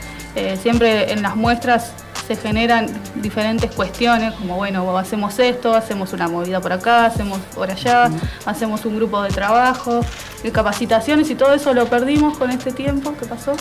[0.60, 1.92] siempre en las muestras
[2.28, 7.70] se generan diferentes cuestiones, como bueno, hacemos esto, hacemos una movida por acá, hacemos por
[7.70, 8.10] allá,
[8.44, 10.02] hacemos un grupo de trabajo,
[10.42, 13.54] de capacitaciones y todo eso lo perdimos con este tiempo que pasó.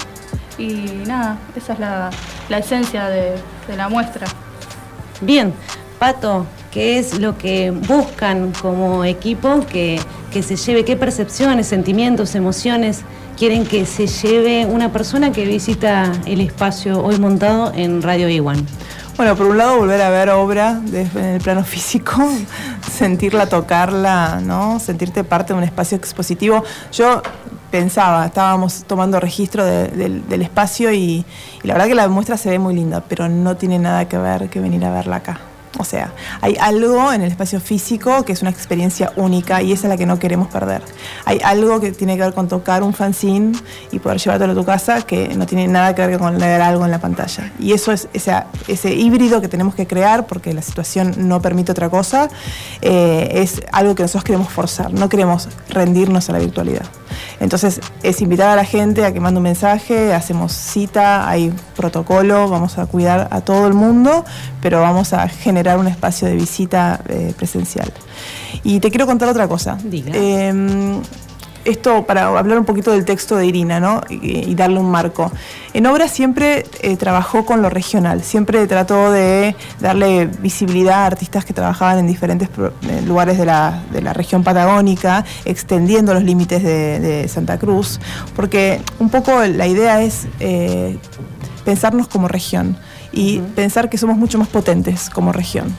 [0.58, 2.10] Y nada, esa es la,
[2.50, 3.36] la esencia de,
[3.70, 4.28] de la muestra.
[5.22, 5.54] Bien,
[5.98, 6.46] Pato,
[6.78, 10.00] ¿qué es lo que buscan como equipo que,
[10.32, 10.86] que se lleve?
[10.86, 13.02] ¿Qué percepciones, sentimientos, emociones
[13.36, 18.64] quieren que se lleve una persona que visita el espacio hoy montado en Radio Iguan?
[19.16, 22.14] Bueno, por un lado volver a ver obra en el plano físico,
[22.92, 24.80] sentirla, tocarla, ¿no?
[24.80, 26.64] Sentirte parte de un espacio expositivo.
[26.94, 27.24] Yo
[27.72, 31.26] pensaba, estábamos tomando registro de- del, del espacio y,
[31.64, 34.20] y la verdad que la muestra se ve muy linda, pero no tiene nada que
[34.20, 35.40] ver que venir a verla acá.
[35.78, 39.88] O sea, hay algo en el espacio físico que es una experiencia única y esa
[39.88, 40.82] es la que no queremos perder.
[41.26, 43.58] Hay algo que tiene que ver con tocar un fanzine
[43.92, 46.86] y poder llevártelo a tu casa que no tiene nada que ver con leer algo
[46.86, 47.52] en la pantalla.
[47.60, 51.90] Y eso es ese, híbrido que tenemos que crear porque la situación no permite otra
[51.90, 52.30] cosa.
[52.82, 56.86] eh, es algo que nosotros queremos forzar, no queremos rendirnos a la virtualidad.
[57.40, 62.50] Entonces es invitar a la gente a que mande un mensaje, hacemos cita, hay protocolo,
[62.50, 64.26] vamos a cuidar a todo el mundo,
[64.62, 67.92] pero vamos a generar un espacio de visita eh, presencial.
[68.64, 69.78] Y te quiero contar otra cosa.
[69.84, 70.12] Diga.
[70.14, 71.02] Eh,
[71.68, 74.02] esto para hablar un poquito del texto de Irina, ¿no?
[74.10, 75.32] Y, y darle un marco.
[75.74, 81.46] En obra siempre eh, trabajó con lo regional, siempre trató de darle visibilidad a artistas
[81.46, 82.50] que trabajaban en diferentes
[83.06, 88.00] lugares de la, de la región patagónica, extendiendo los límites de, de Santa Cruz,
[88.36, 90.98] porque un poco la idea es eh,
[91.66, 92.78] pensarnos como región
[93.12, 95.76] y pensar que somos mucho más potentes como región.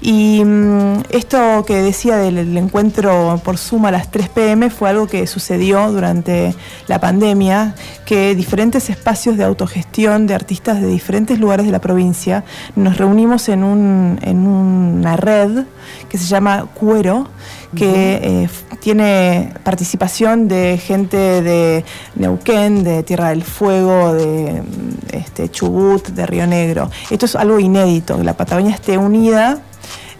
[0.00, 5.06] Y mm, esto que decía del encuentro por Zoom a las 3 pm fue algo
[5.08, 6.54] que sucedió durante
[6.86, 7.74] la pandemia,
[8.06, 12.44] que diferentes espacios de autogestión de artistas de diferentes lugares de la provincia
[12.76, 15.64] nos reunimos en, un- en una red
[16.08, 17.26] que se llama Cuero,
[17.74, 18.48] que eh,
[18.80, 21.84] tiene participación de gente de
[22.14, 24.62] Neuquén, de Tierra del Fuego, de
[25.12, 26.90] este, Chubut, de Río Negro.
[27.10, 29.58] Esto es algo inédito, que la Patagonia esté unida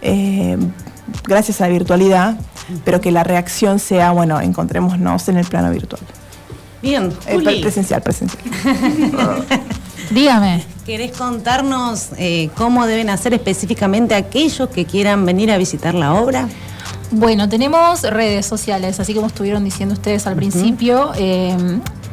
[0.01, 0.57] eh,
[1.23, 2.37] gracias a la virtualidad,
[2.85, 6.01] pero que la reacción sea, bueno, encontrémonos en el plano virtual.
[6.81, 8.41] Bien, Eh, Juli, presencial, presencial.
[10.11, 10.63] Dígame.
[10.85, 16.47] ¿querés contarnos eh, cómo deben hacer específicamente aquellos que quieran venir a visitar la obra?
[17.11, 21.11] Bueno, tenemos redes sociales, así como estuvieron diciendo ustedes al principio.
[21.15, 21.55] eh,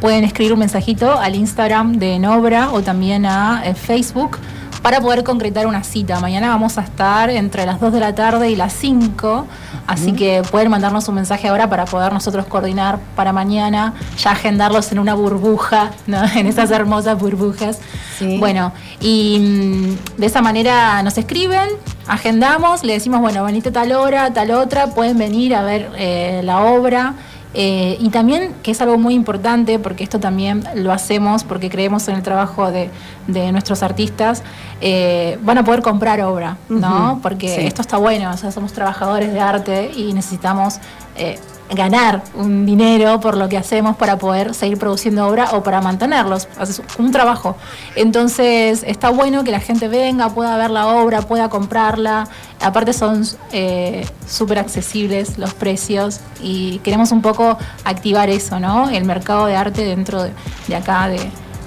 [0.01, 4.37] pueden escribir un mensajito al Instagram de Enobra o también a eh, Facebook
[4.83, 6.21] para poder concretar una cita.
[6.21, 9.47] Mañana vamos a estar entre las 2 de la tarde y las 5,
[9.87, 14.93] así que pueden mandarnos un mensaje ahora para poder nosotros coordinar para mañana, ya agendarlos
[14.93, 16.23] en una burbuja, ¿no?
[16.35, 17.79] en esas hermosas burbujas.
[18.19, 18.39] Sí.
[18.39, 21.69] Bueno, y mm, de esa manera nos escriben,
[22.07, 26.62] agendamos, le decimos, bueno, venite tal hora, tal otra, pueden venir a ver eh, la
[26.62, 27.15] obra.
[27.59, 32.07] Eh, y también, que es algo muy importante, porque esto también lo hacemos porque creemos
[32.07, 32.90] en el trabajo de,
[33.29, 34.42] de nuestros artistas,
[34.83, 37.19] eh, van a poder comprar obra, ¿no?
[37.23, 37.66] Porque sí.
[37.66, 40.81] esto está bueno, o sea, somos trabajadores de arte y necesitamos
[41.16, 41.38] eh,
[41.70, 46.48] ganar un dinero por lo que hacemos para poder seguir produciendo obra o para mantenerlos.
[46.59, 47.57] Haces un trabajo.
[47.94, 52.29] Entonces, está bueno que la gente venga, pueda ver la obra, pueda comprarla.
[52.61, 58.88] Aparte son eh, súper accesibles los precios y queremos un poco activar eso, ¿no?
[58.88, 60.33] El mercado de arte dentro de,
[60.68, 61.20] de acá, de,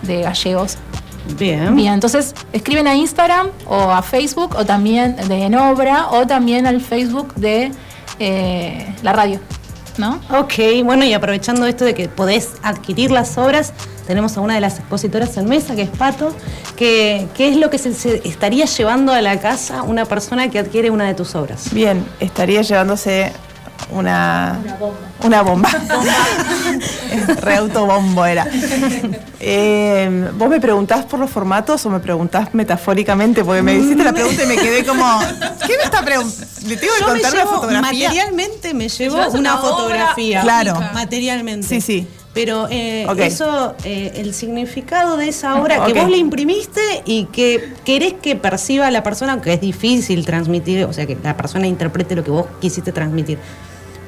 [0.04, 0.78] de Gallegos.
[1.38, 1.76] Bien.
[1.76, 6.66] Bien, entonces escriben a Instagram o a Facebook o también de En Obra o también
[6.66, 7.72] al Facebook de
[8.20, 9.40] eh, la radio.
[10.00, 10.20] ¿No?
[10.32, 13.74] Ok, bueno, y aprovechando esto de que podés adquirir las obras,
[14.08, 16.34] tenemos a una de las expositoras en mesa, que es Pato,
[16.76, 20.58] que, ¿qué es lo que se, se estaría llevando a la casa una persona que
[20.58, 21.72] adquiere una de tus obras?
[21.74, 23.34] Bien, estaría llevándose
[23.92, 24.60] una,
[25.24, 25.70] una bomba.
[27.42, 28.48] Re autobombo era.
[29.40, 33.44] Eh, ¿Vos me preguntás por los formatos o me preguntás metafóricamente?
[33.44, 35.20] Porque me hiciste la pregunta y me quedé como,
[35.66, 36.46] ¿qué me está preguntando?
[36.68, 38.10] ¿Le tengo que Yo me contar una fotografía?
[38.10, 40.42] materialmente me llevo una, una fotografía.
[40.42, 40.80] Claro.
[40.94, 41.68] Materialmente.
[41.68, 42.08] Sí, sí.
[42.34, 47.74] Pero eh, eso, eh, el significado de esa obra que vos le imprimiste y que
[47.84, 52.16] querés que perciba la persona, aunque es difícil transmitir, o sea, que la persona interprete
[52.16, 53.40] lo que vos quisiste transmitir.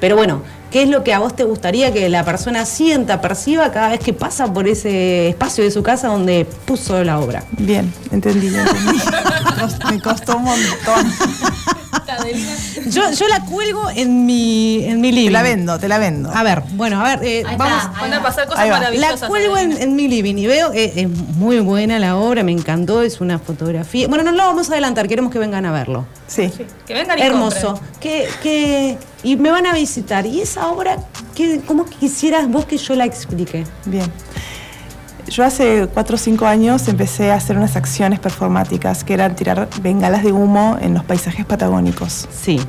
[0.02, 3.70] Pero bueno, ¿qué es lo que a vos te gustaría que la persona sienta, perciba
[3.70, 7.44] cada vez que pasa por ese espacio de su casa donde puso la obra?
[7.52, 8.98] Bien, entendí, entendí.
[9.92, 11.12] Me costó un montón.
[12.86, 15.32] Yo, yo la cuelgo en mi, en mi Te living.
[15.32, 16.30] la vendo, te la vendo.
[16.34, 17.82] A ver, bueno, a ver, eh, Ahí vamos.
[17.84, 18.00] está.
[18.00, 19.20] Van a pasar cosas maravillosas.
[19.20, 22.50] La cuelgo en, en mi living y veo, eh, es muy buena la obra, me
[22.52, 24.08] encantó, es una fotografía.
[24.08, 26.06] Bueno, no lo vamos a adelantar, queremos que vengan a verlo.
[26.26, 26.52] Sí.
[26.86, 27.74] Que vengan y Hermoso.
[27.74, 27.90] compren.
[28.00, 30.26] Que, que, y me van a visitar.
[30.26, 30.96] ¿Y esa obra,
[31.34, 33.64] qué, cómo quisieras vos que yo la explique?
[33.86, 34.10] Bien.
[35.28, 39.68] Yo hace cuatro o cinco años empecé a hacer unas acciones performáticas que eran tirar
[39.80, 42.60] bengalas de humo en los paisajes patagónicos, Sí.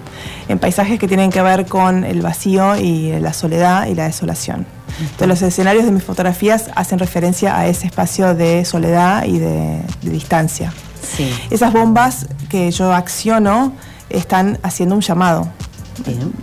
[0.47, 4.65] en paisajes que tienen que ver con el vacío y la soledad y la desolación.
[5.01, 9.81] Entonces los escenarios de mis fotografías hacen referencia a ese espacio de soledad y de,
[10.03, 10.71] de distancia.
[11.17, 11.33] Sí.
[11.49, 13.73] Esas bombas que yo acciono
[14.11, 15.47] están haciendo un llamado.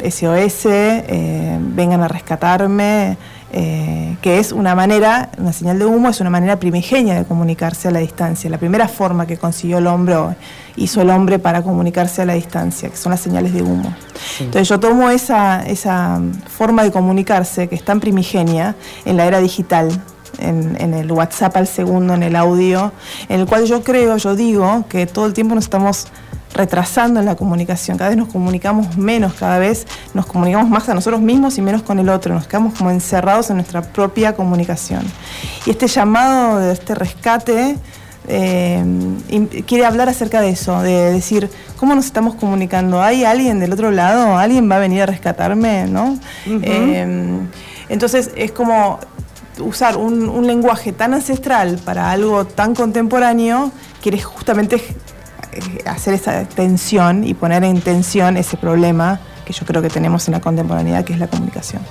[0.02, 3.16] SOS, eh, vengan a rescatarme,
[3.52, 7.88] eh, que es una manera, una señal de humo, es una manera primigenia de comunicarse
[7.88, 8.48] a la distancia.
[8.48, 10.34] La primera forma que consiguió el hombre o
[10.76, 13.92] hizo el hombre para comunicarse a la distancia, que son las señales de humo.
[14.38, 19.40] Entonces yo tomo esa, esa forma de comunicarse, que es tan primigenia en la era
[19.40, 19.90] digital,
[20.38, 22.92] en, en el WhatsApp al segundo, en el audio,
[23.28, 26.06] en el cual yo creo, yo digo, que todo el tiempo nos estamos
[26.52, 30.94] retrasando en la comunicación, cada vez nos comunicamos menos, cada vez nos comunicamos más a
[30.94, 35.02] nosotros mismos y menos con el otro, nos quedamos como encerrados en nuestra propia comunicación.
[35.66, 37.76] Y este llamado de este rescate
[38.28, 38.84] eh,
[39.66, 43.02] quiere hablar acerca de eso, de decir, ¿cómo nos estamos comunicando?
[43.02, 44.36] ¿Hay alguien del otro lado?
[44.36, 45.86] ¿Alguien va a venir a rescatarme?
[45.86, 46.18] ¿no?
[46.46, 47.40] Eh,
[47.88, 48.98] entonces es como
[49.58, 54.82] usar un, un lenguaje tan ancestral para algo tan contemporáneo, quiere justamente
[55.86, 60.32] hacer esa tensión y poner en tensión ese problema que yo creo que tenemos en
[60.32, 61.82] la contemporaneidad, que es la comunicación.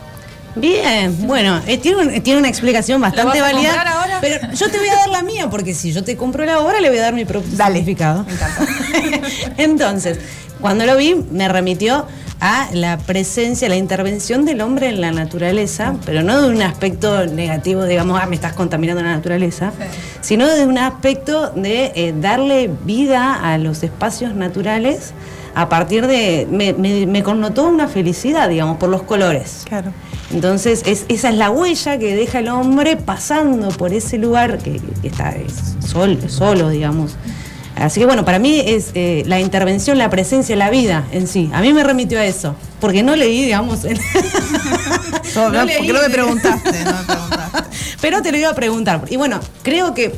[0.55, 3.71] Bien, bueno, eh, tiene, un- tiene una explicación bastante válida.
[3.93, 4.17] ahora?
[4.19, 6.81] Pero yo te voy a dar la mía, porque si yo te compro la obra,
[6.81, 8.23] le voy a dar mi propio Dale, significado.
[8.25, 8.65] me encanta.
[9.57, 10.19] Entonces,
[10.59, 12.05] cuando lo vi, me remitió
[12.41, 17.25] a la presencia, la intervención del hombre en la naturaleza, pero no de un aspecto
[17.25, 19.71] negativo, digamos, ah, me estás contaminando la naturaleza,
[20.21, 25.13] sino de un aspecto de eh, darle vida a los espacios naturales
[25.55, 26.47] a partir de.
[26.49, 29.63] Me, me- me connotó una felicidad, digamos, por los colores.
[29.67, 29.91] Claro.
[30.31, 34.79] Entonces, es- esa es la huella que deja el hombre pasando por ese lugar que,
[35.01, 37.15] que está es sol- solo, digamos.
[37.79, 41.49] Así que bueno, para mí es eh, la intervención, la presencia, la vida en sí.
[41.53, 43.85] A mí me remitió a eso, porque no leí, digamos.
[43.85, 43.99] en-
[45.35, 45.77] No, leí.
[45.77, 47.59] porque no me preguntaste, no me preguntaste.
[48.01, 49.01] Pero te lo iba a preguntar.
[49.09, 50.13] Y bueno, creo que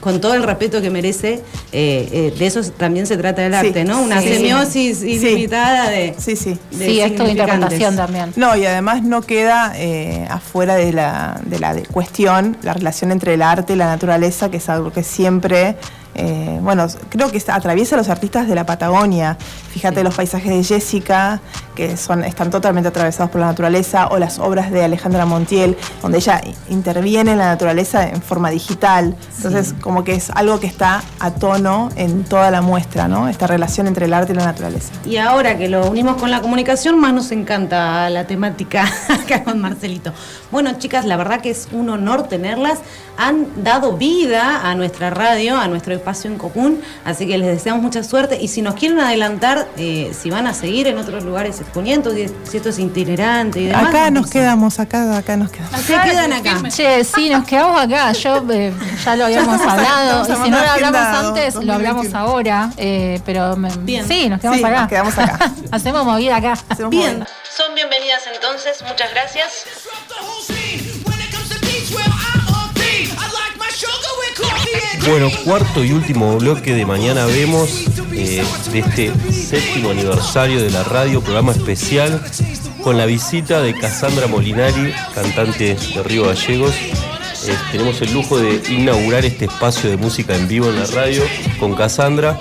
[0.00, 1.42] con todo el respeto que merece,
[1.72, 4.00] eh, eh, de eso también se trata el Sí, arte, ¿no?
[4.02, 4.28] Una sí.
[4.28, 5.06] semiosis Sí.
[5.10, 6.56] ilimitada de, Sí, sí.
[6.70, 7.30] de Sí, esto de significantes.
[7.30, 8.32] interpretación también.
[8.36, 13.10] No, y además no queda eh, afuera de la, de la de- cuestión la relación
[13.10, 15.74] entre el arte y la naturaleza, que es algo que siempre,
[16.16, 19.36] eh, bueno, creo que atraviesa a los artistas de la Patagonia.
[19.70, 21.40] Fíjate los paisajes de Jessica,
[21.74, 26.18] que son, están totalmente atravesados por la naturaleza, o las obras de Alejandra Montiel, donde
[26.18, 29.14] ella interviene en la naturaleza en forma digital.
[29.36, 33.28] Entonces, como que es algo que está a tono en toda la muestra, ¿no?
[33.28, 34.92] Esta relación entre el arte y la naturaleza.
[35.04, 39.60] Y ahora que lo unimos con la comunicación, más nos encanta la temática acá con
[39.60, 40.12] Marcelito.
[40.50, 42.78] Bueno, chicas, la verdad que es un honor tenerlas.
[43.18, 47.82] Han dado vida a nuestra radio, a nuestro espacio en común, así que les deseamos
[47.82, 48.38] mucha suerte.
[48.40, 52.56] Y si nos quieren adelantar, eh, si van a seguir en otros lugares exponiendo, si
[52.56, 53.86] esto es itinerante y demás.
[53.88, 55.80] Acá nos quedamos, acá, acá nos quedamos.
[55.80, 56.62] Se quedan acá.
[56.68, 58.12] Che, sí, nos quedamos acá.
[58.12, 58.72] Yo eh,
[59.04, 60.22] ya lo habíamos hablado.
[60.32, 62.18] Y si no lo hablamos antes, lo hablamos 2021.
[62.18, 62.70] ahora.
[62.76, 64.06] eh, pero me- Bien.
[64.06, 64.80] sí, nos quedamos Sí, acá.
[64.82, 65.52] nos quedamos acá.
[65.72, 66.52] Hacemos movida acá.
[66.68, 67.26] Hacemos Bien, movida.
[67.56, 69.64] son bienvenidas entonces, muchas gracias.
[75.08, 78.42] Bueno, cuarto y último bloque de Mañana Vemos, eh,
[78.72, 82.20] de este séptimo aniversario de la radio, programa especial
[82.82, 86.74] con la visita de Cassandra Molinari, cantante de Río Gallegos.
[86.74, 91.22] Eh, tenemos el lujo de inaugurar este espacio de música en vivo en la radio
[91.60, 92.40] con Cassandra.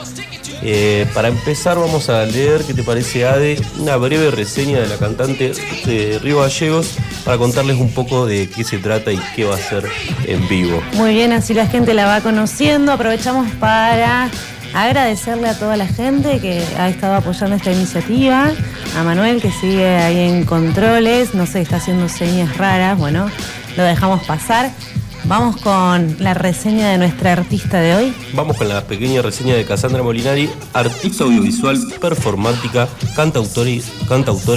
[0.67, 3.61] Eh, para empezar vamos a leer, ¿qué te parece Ade?
[3.77, 5.51] Una breve reseña de la cantante
[5.85, 9.59] de Río Gallegos para contarles un poco de qué se trata y qué va a
[9.59, 9.87] ser
[10.25, 10.81] en vivo.
[10.93, 12.91] Muy bien, así la gente la va conociendo.
[12.91, 14.31] Aprovechamos para
[14.73, 18.51] agradecerle a toda la gente que ha estado apoyando esta iniciativa,
[18.97, 23.29] a Manuel que sigue ahí en controles, no sé, está haciendo señas raras, bueno,
[23.77, 24.71] lo dejamos pasar.
[25.27, 28.13] Vamos con la reseña de nuestra artista de hoy.
[28.35, 33.81] Vamos con la pequeña reseña de Cassandra Molinari, artista audiovisual, performática, cantautora y,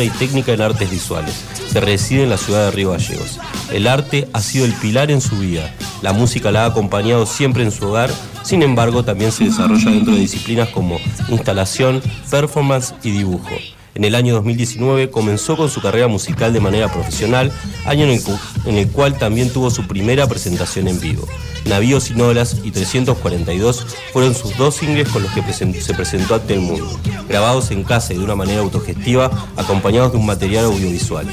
[0.05, 3.41] y técnica en artes visuales, que reside en la ciudad de Río Gallegos.
[3.73, 5.75] El arte ha sido el pilar en su vida.
[6.03, 8.11] La música la ha acompañado siempre en su hogar,
[8.43, 10.99] sin embargo también se desarrolla dentro de disciplinas como
[11.31, 13.57] instalación, performance y dibujo.
[13.99, 17.51] En el año 2019 comenzó con su carrera musical de manera profesional,
[17.85, 21.27] año en el, cual también tuvo su primera presentación en vivo.
[21.65, 26.55] Navíos sin olas y 342 fueron sus dos singles con los que se presentó ante
[26.55, 26.89] el mundo,
[27.29, 31.27] grabados en casa y de una manera autogestiva, acompañados de un material audiovisual.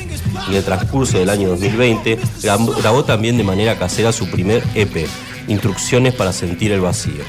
[0.47, 5.07] En el transcurso del año 2020 grabó, grabó también de manera casera su primer EP,
[5.47, 7.23] Instrucciones para sentir el vacío.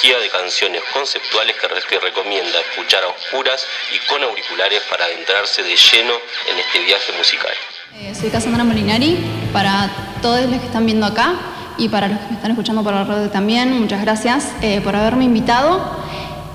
[0.00, 5.74] De canciones conceptuales que, que recomienda escuchar a oscuras y con auriculares para adentrarse de
[5.74, 6.14] lleno
[6.50, 7.52] en este viaje musical.
[8.00, 9.18] Eh, soy Cassandra Molinari.
[9.52, 9.90] Para
[10.22, 11.34] todos los que están viendo acá
[11.76, 14.94] y para los que me están escuchando por la radio también, muchas gracias eh, por
[14.94, 15.98] haberme invitado.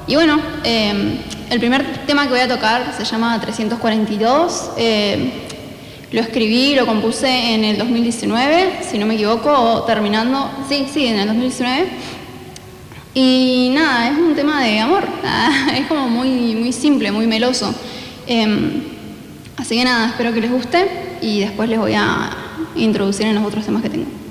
[0.08, 4.72] Y bueno, eh, el primer tema que voy a tocar se llama 342.
[4.78, 5.32] Eh,
[6.14, 11.08] lo escribí, lo compuse en el 2019, si no me equivoco, o terminando, sí, sí,
[11.08, 11.88] en el 2019.
[13.14, 15.08] Y nada, es un tema de amor,
[15.76, 17.74] es como muy, muy simple, muy meloso.
[18.26, 18.82] Em,
[19.58, 22.32] así que nada, espero que les guste y después les voy a
[22.76, 24.23] introducir en los otros temas que tengo.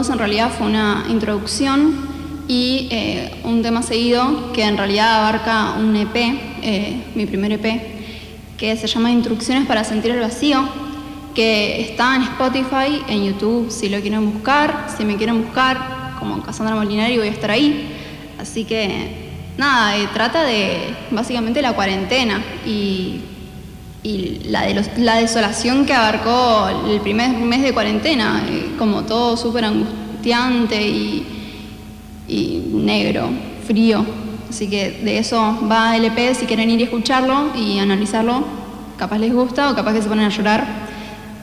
[0.00, 1.94] en realidad fue una introducción
[2.48, 7.82] y eh, un tema seguido que en realidad abarca un EP, eh, mi primer EP,
[8.56, 10.66] que se llama Instrucciones para sentir el vacío,
[11.34, 16.42] que está en Spotify, en YouTube, si lo quieren buscar, si me quieren buscar, como
[16.42, 17.94] Cassandra Molinari voy a estar ahí.
[18.40, 23.20] Así que nada, eh, trata de básicamente la cuarentena y
[24.02, 29.02] y la, de los- la desolación que abarcó el primer mes de cuarentena, eh, como
[29.02, 31.24] todo súper angustiante y,
[32.28, 33.28] y negro,
[33.66, 34.04] frío.
[34.50, 38.44] Así que de eso va el EP, si quieren ir y escucharlo y analizarlo,
[38.98, 40.66] capaz les gusta o capaz que se ponen a llorar.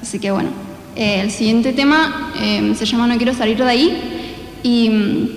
[0.02, 0.50] Así que bueno,
[0.96, 4.16] eh, el siguiente tema eh, se llama No quiero salir de ahí.
[4.64, 5.30] Y mm,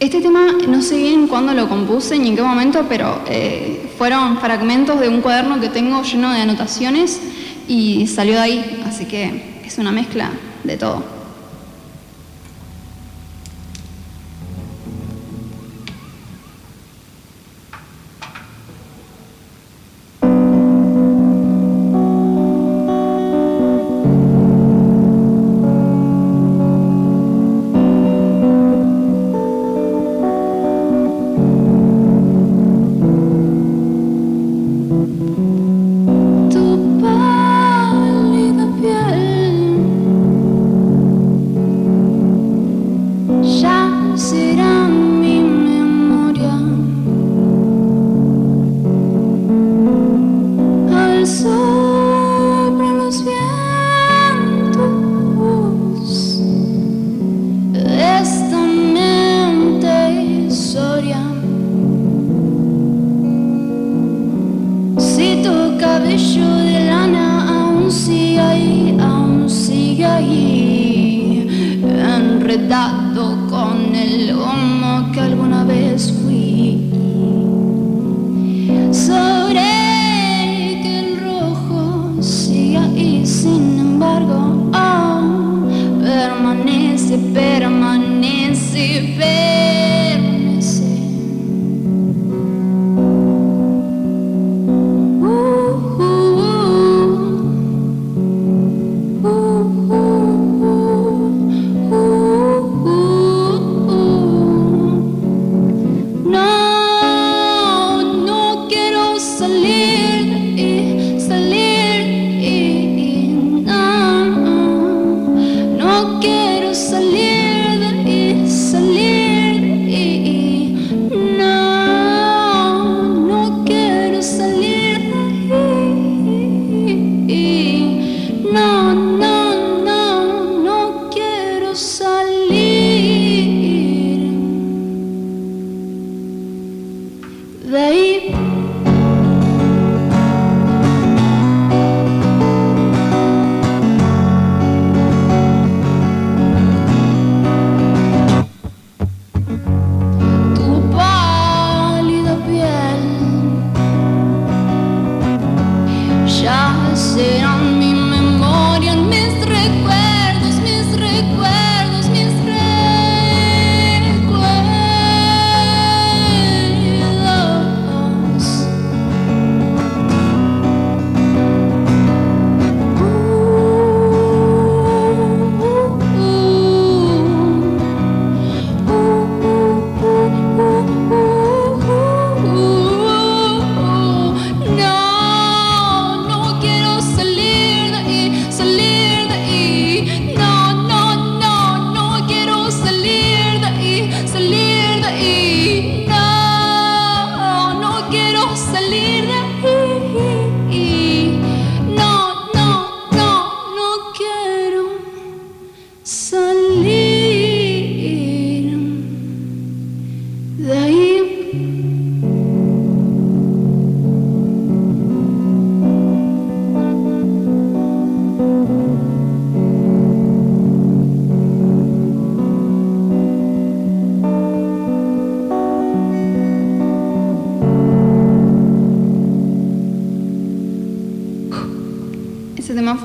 [0.00, 4.38] este tema no sé bien cuándo lo compuse ni en qué momento, pero eh, fueron
[4.38, 7.20] fragmentos de un cuaderno que tengo lleno de anotaciones
[7.66, 8.82] y salió de ahí.
[8.86, 10.30] Así que es una mezcla
[10.62, 11.17] de todo.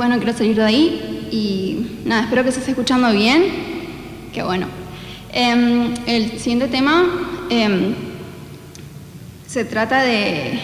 [0.04, 3.46] Fue No quiero salir de ahí y nada, espero que se esté escuchando bien.
[4.34, 4.68] Qué bueno.
[5.32, 7.06] Em, el siguiente tema
[7.50, 7.96] em,
[9.48, 10.60] se trata de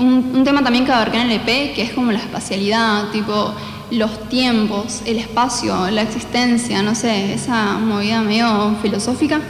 [0.00, 3.54] un, un tema también que abarca en el EP, que es como la espacialidad, tipo
[3.92, 9.40] los tiempos, el espacio, la existencia, no sé, esa movida medio filosófica.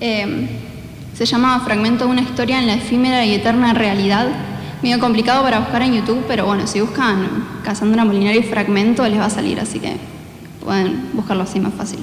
[0.00, 0.48] Em,
[1.16, 4.53] se llama Fragmento de una historia en la efímera y eterna realidad.
[4.84, 7.26] Medio complicado para buscar en YouTube, pero bueno, si buscan
[7.64, 9.96] Cassandra Molinari Fragmento les va a salir, así que
[10.62, 12.00] pueden buscarlo así más fácil.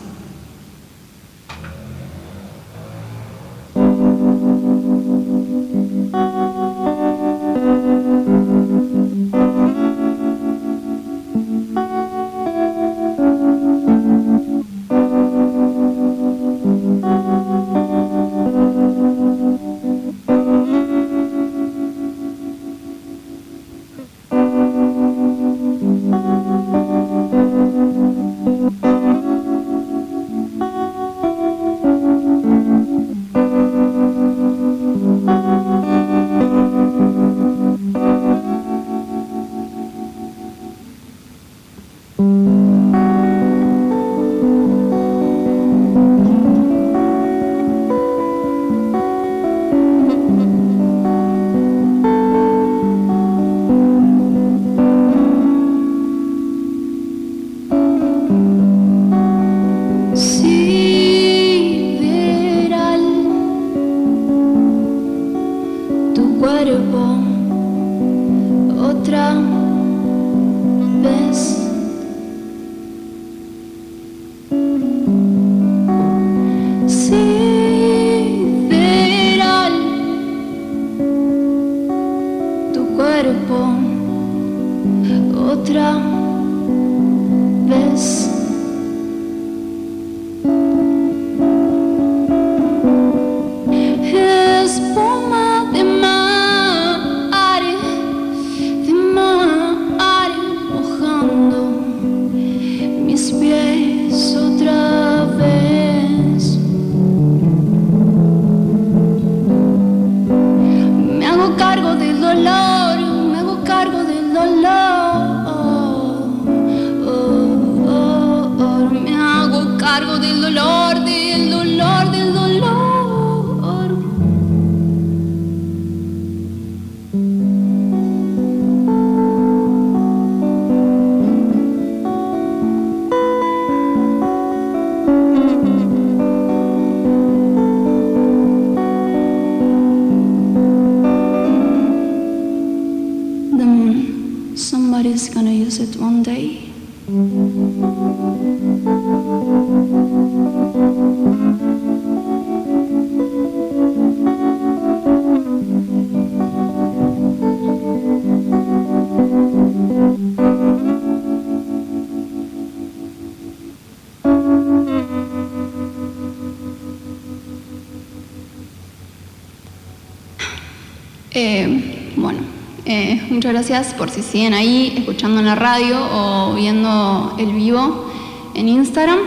[171.34, 172.40] Eh, bueno,
[172.84, 178.12] eh, muchas gracias por si siguen ahí escuchando en la radio o viendo el vivo
[178.54, 179.20] en Instagram.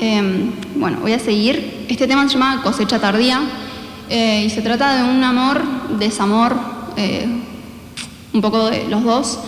[0.00, 1.84] Eh, bueno, voy a seguir.
[1.90, 3.42] Este tema se llama Cosecha Tardía
[4.08, 5.62] eh, y se trata de un amor,
[5.98, 6.56] desamor,
[8.32, 9.40] un poco de los dos,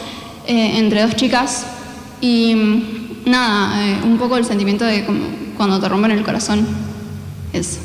[0.46, 1.66] entre dos chicas.
[2.20, 2.54] Y
[3.24, 5.24] nada, un poco el sentimiento de como
[5.56, 6.66] cuando te rompen el corazón.
[7.52, 7.83] Eso.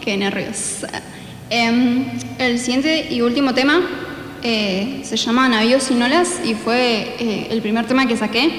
[0.00, 0.86] Qué nervios.
[1.50, 2.06] Em,
[2.38, 3.80] el siguiente y último tema
[4.42, 8.50] eh, se llama Navíos y Nolas y fue eh, el primer tema que saqué.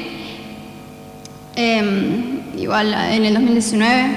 [1.56, 4.10] Em, igual en el 2019.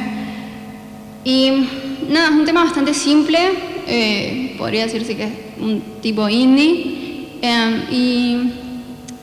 [1.25, 1.67] Y
[2.09, 3.39] nada, es un tema bastante simple,
[3.87, 7.39] eh, podría decirse que es un tipo indie.
[7.43, 8.53] Em, y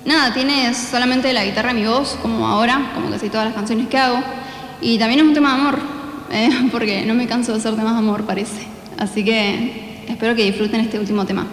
[0.06, 3.88] nada, tiene solamente la guitarra y mi voz, como ahora, como casi todas las canciones
[3.88, 4.24] que hago.
[4.82, 5.97] Y también es un tema de amor,
[6.32, 8.68] eh, porque no me canso de hacer de amor, parece.
[8.98, 11.48] Así que espero que disfruten este último tema.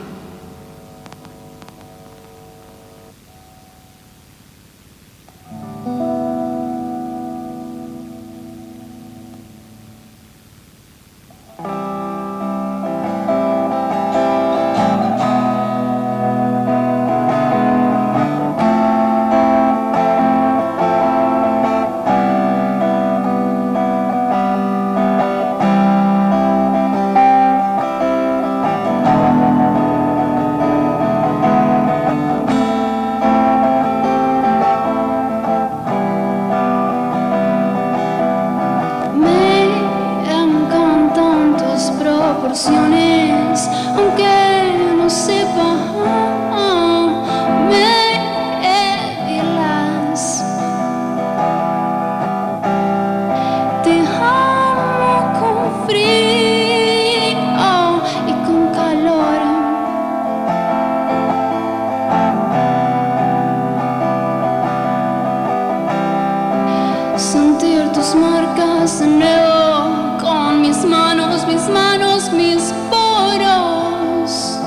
[71.55, 74.59] Mis manos, mis poros,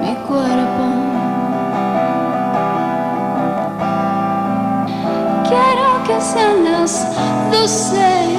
[0.00, 0.84] mi cuerpo.
[5.48, 7.06] Quiero que sean las
[7.52, 8.37] doce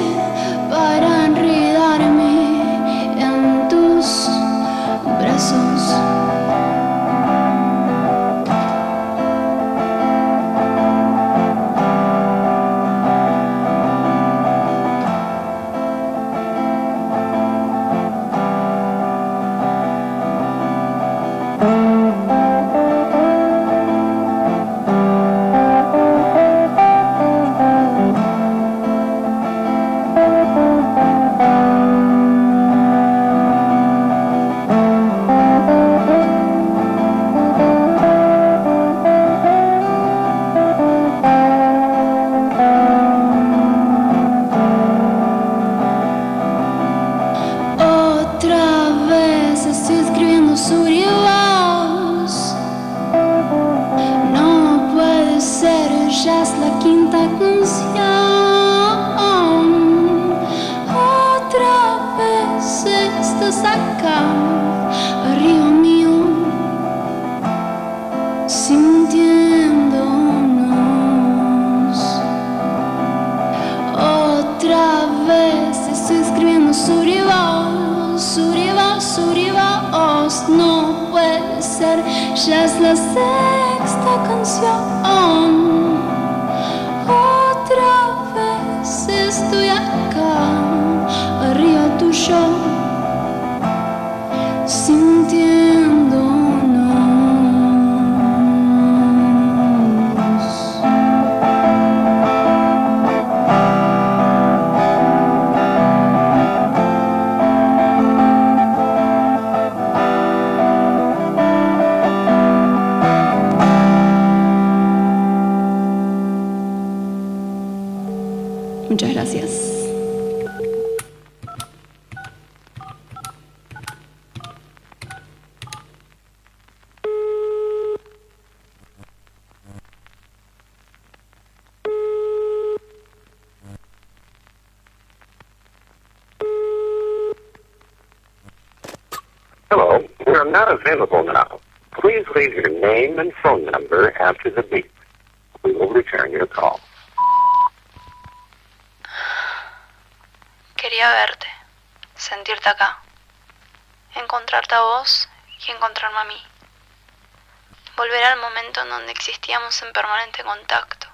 [158.89, 161.07] donde existíamos en permanente contacto,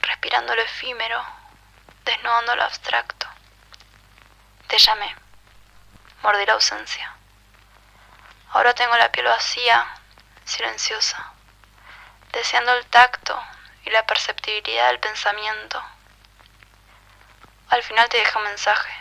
[0.00, 1.24] respirando lo efímero,
[2.04, 3.26] desnudando lo abstracto.
[4.66, 5.14] Te llamé,
[6.22, 7.14] mordí la ausencia.
[8.52, 9.86] Ahora tengo la piel vacía,
[10.44, 11.32] silenciosa,
[12.32, 13.40] deseando el tacto
[13.84, 15.82] y la perceptibilidad del pensamiento.
[17.70, 18.92] Al final te dejé un mensaje.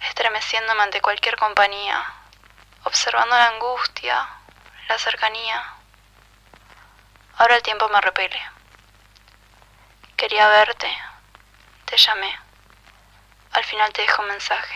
[0.00, 2.04] estremeciéndome ante cualquier compañía,
[2.84, 4.28] observando la angustia,
[4.88, 5.77] la cercanía.
[7.38, 8.40] Ahora el tiempo me repele.
[10.16, 10.88] Quería verte,
[11.84, 12.36] te llamé.
[13.52, 14.74] Al final te dejo un mensaje.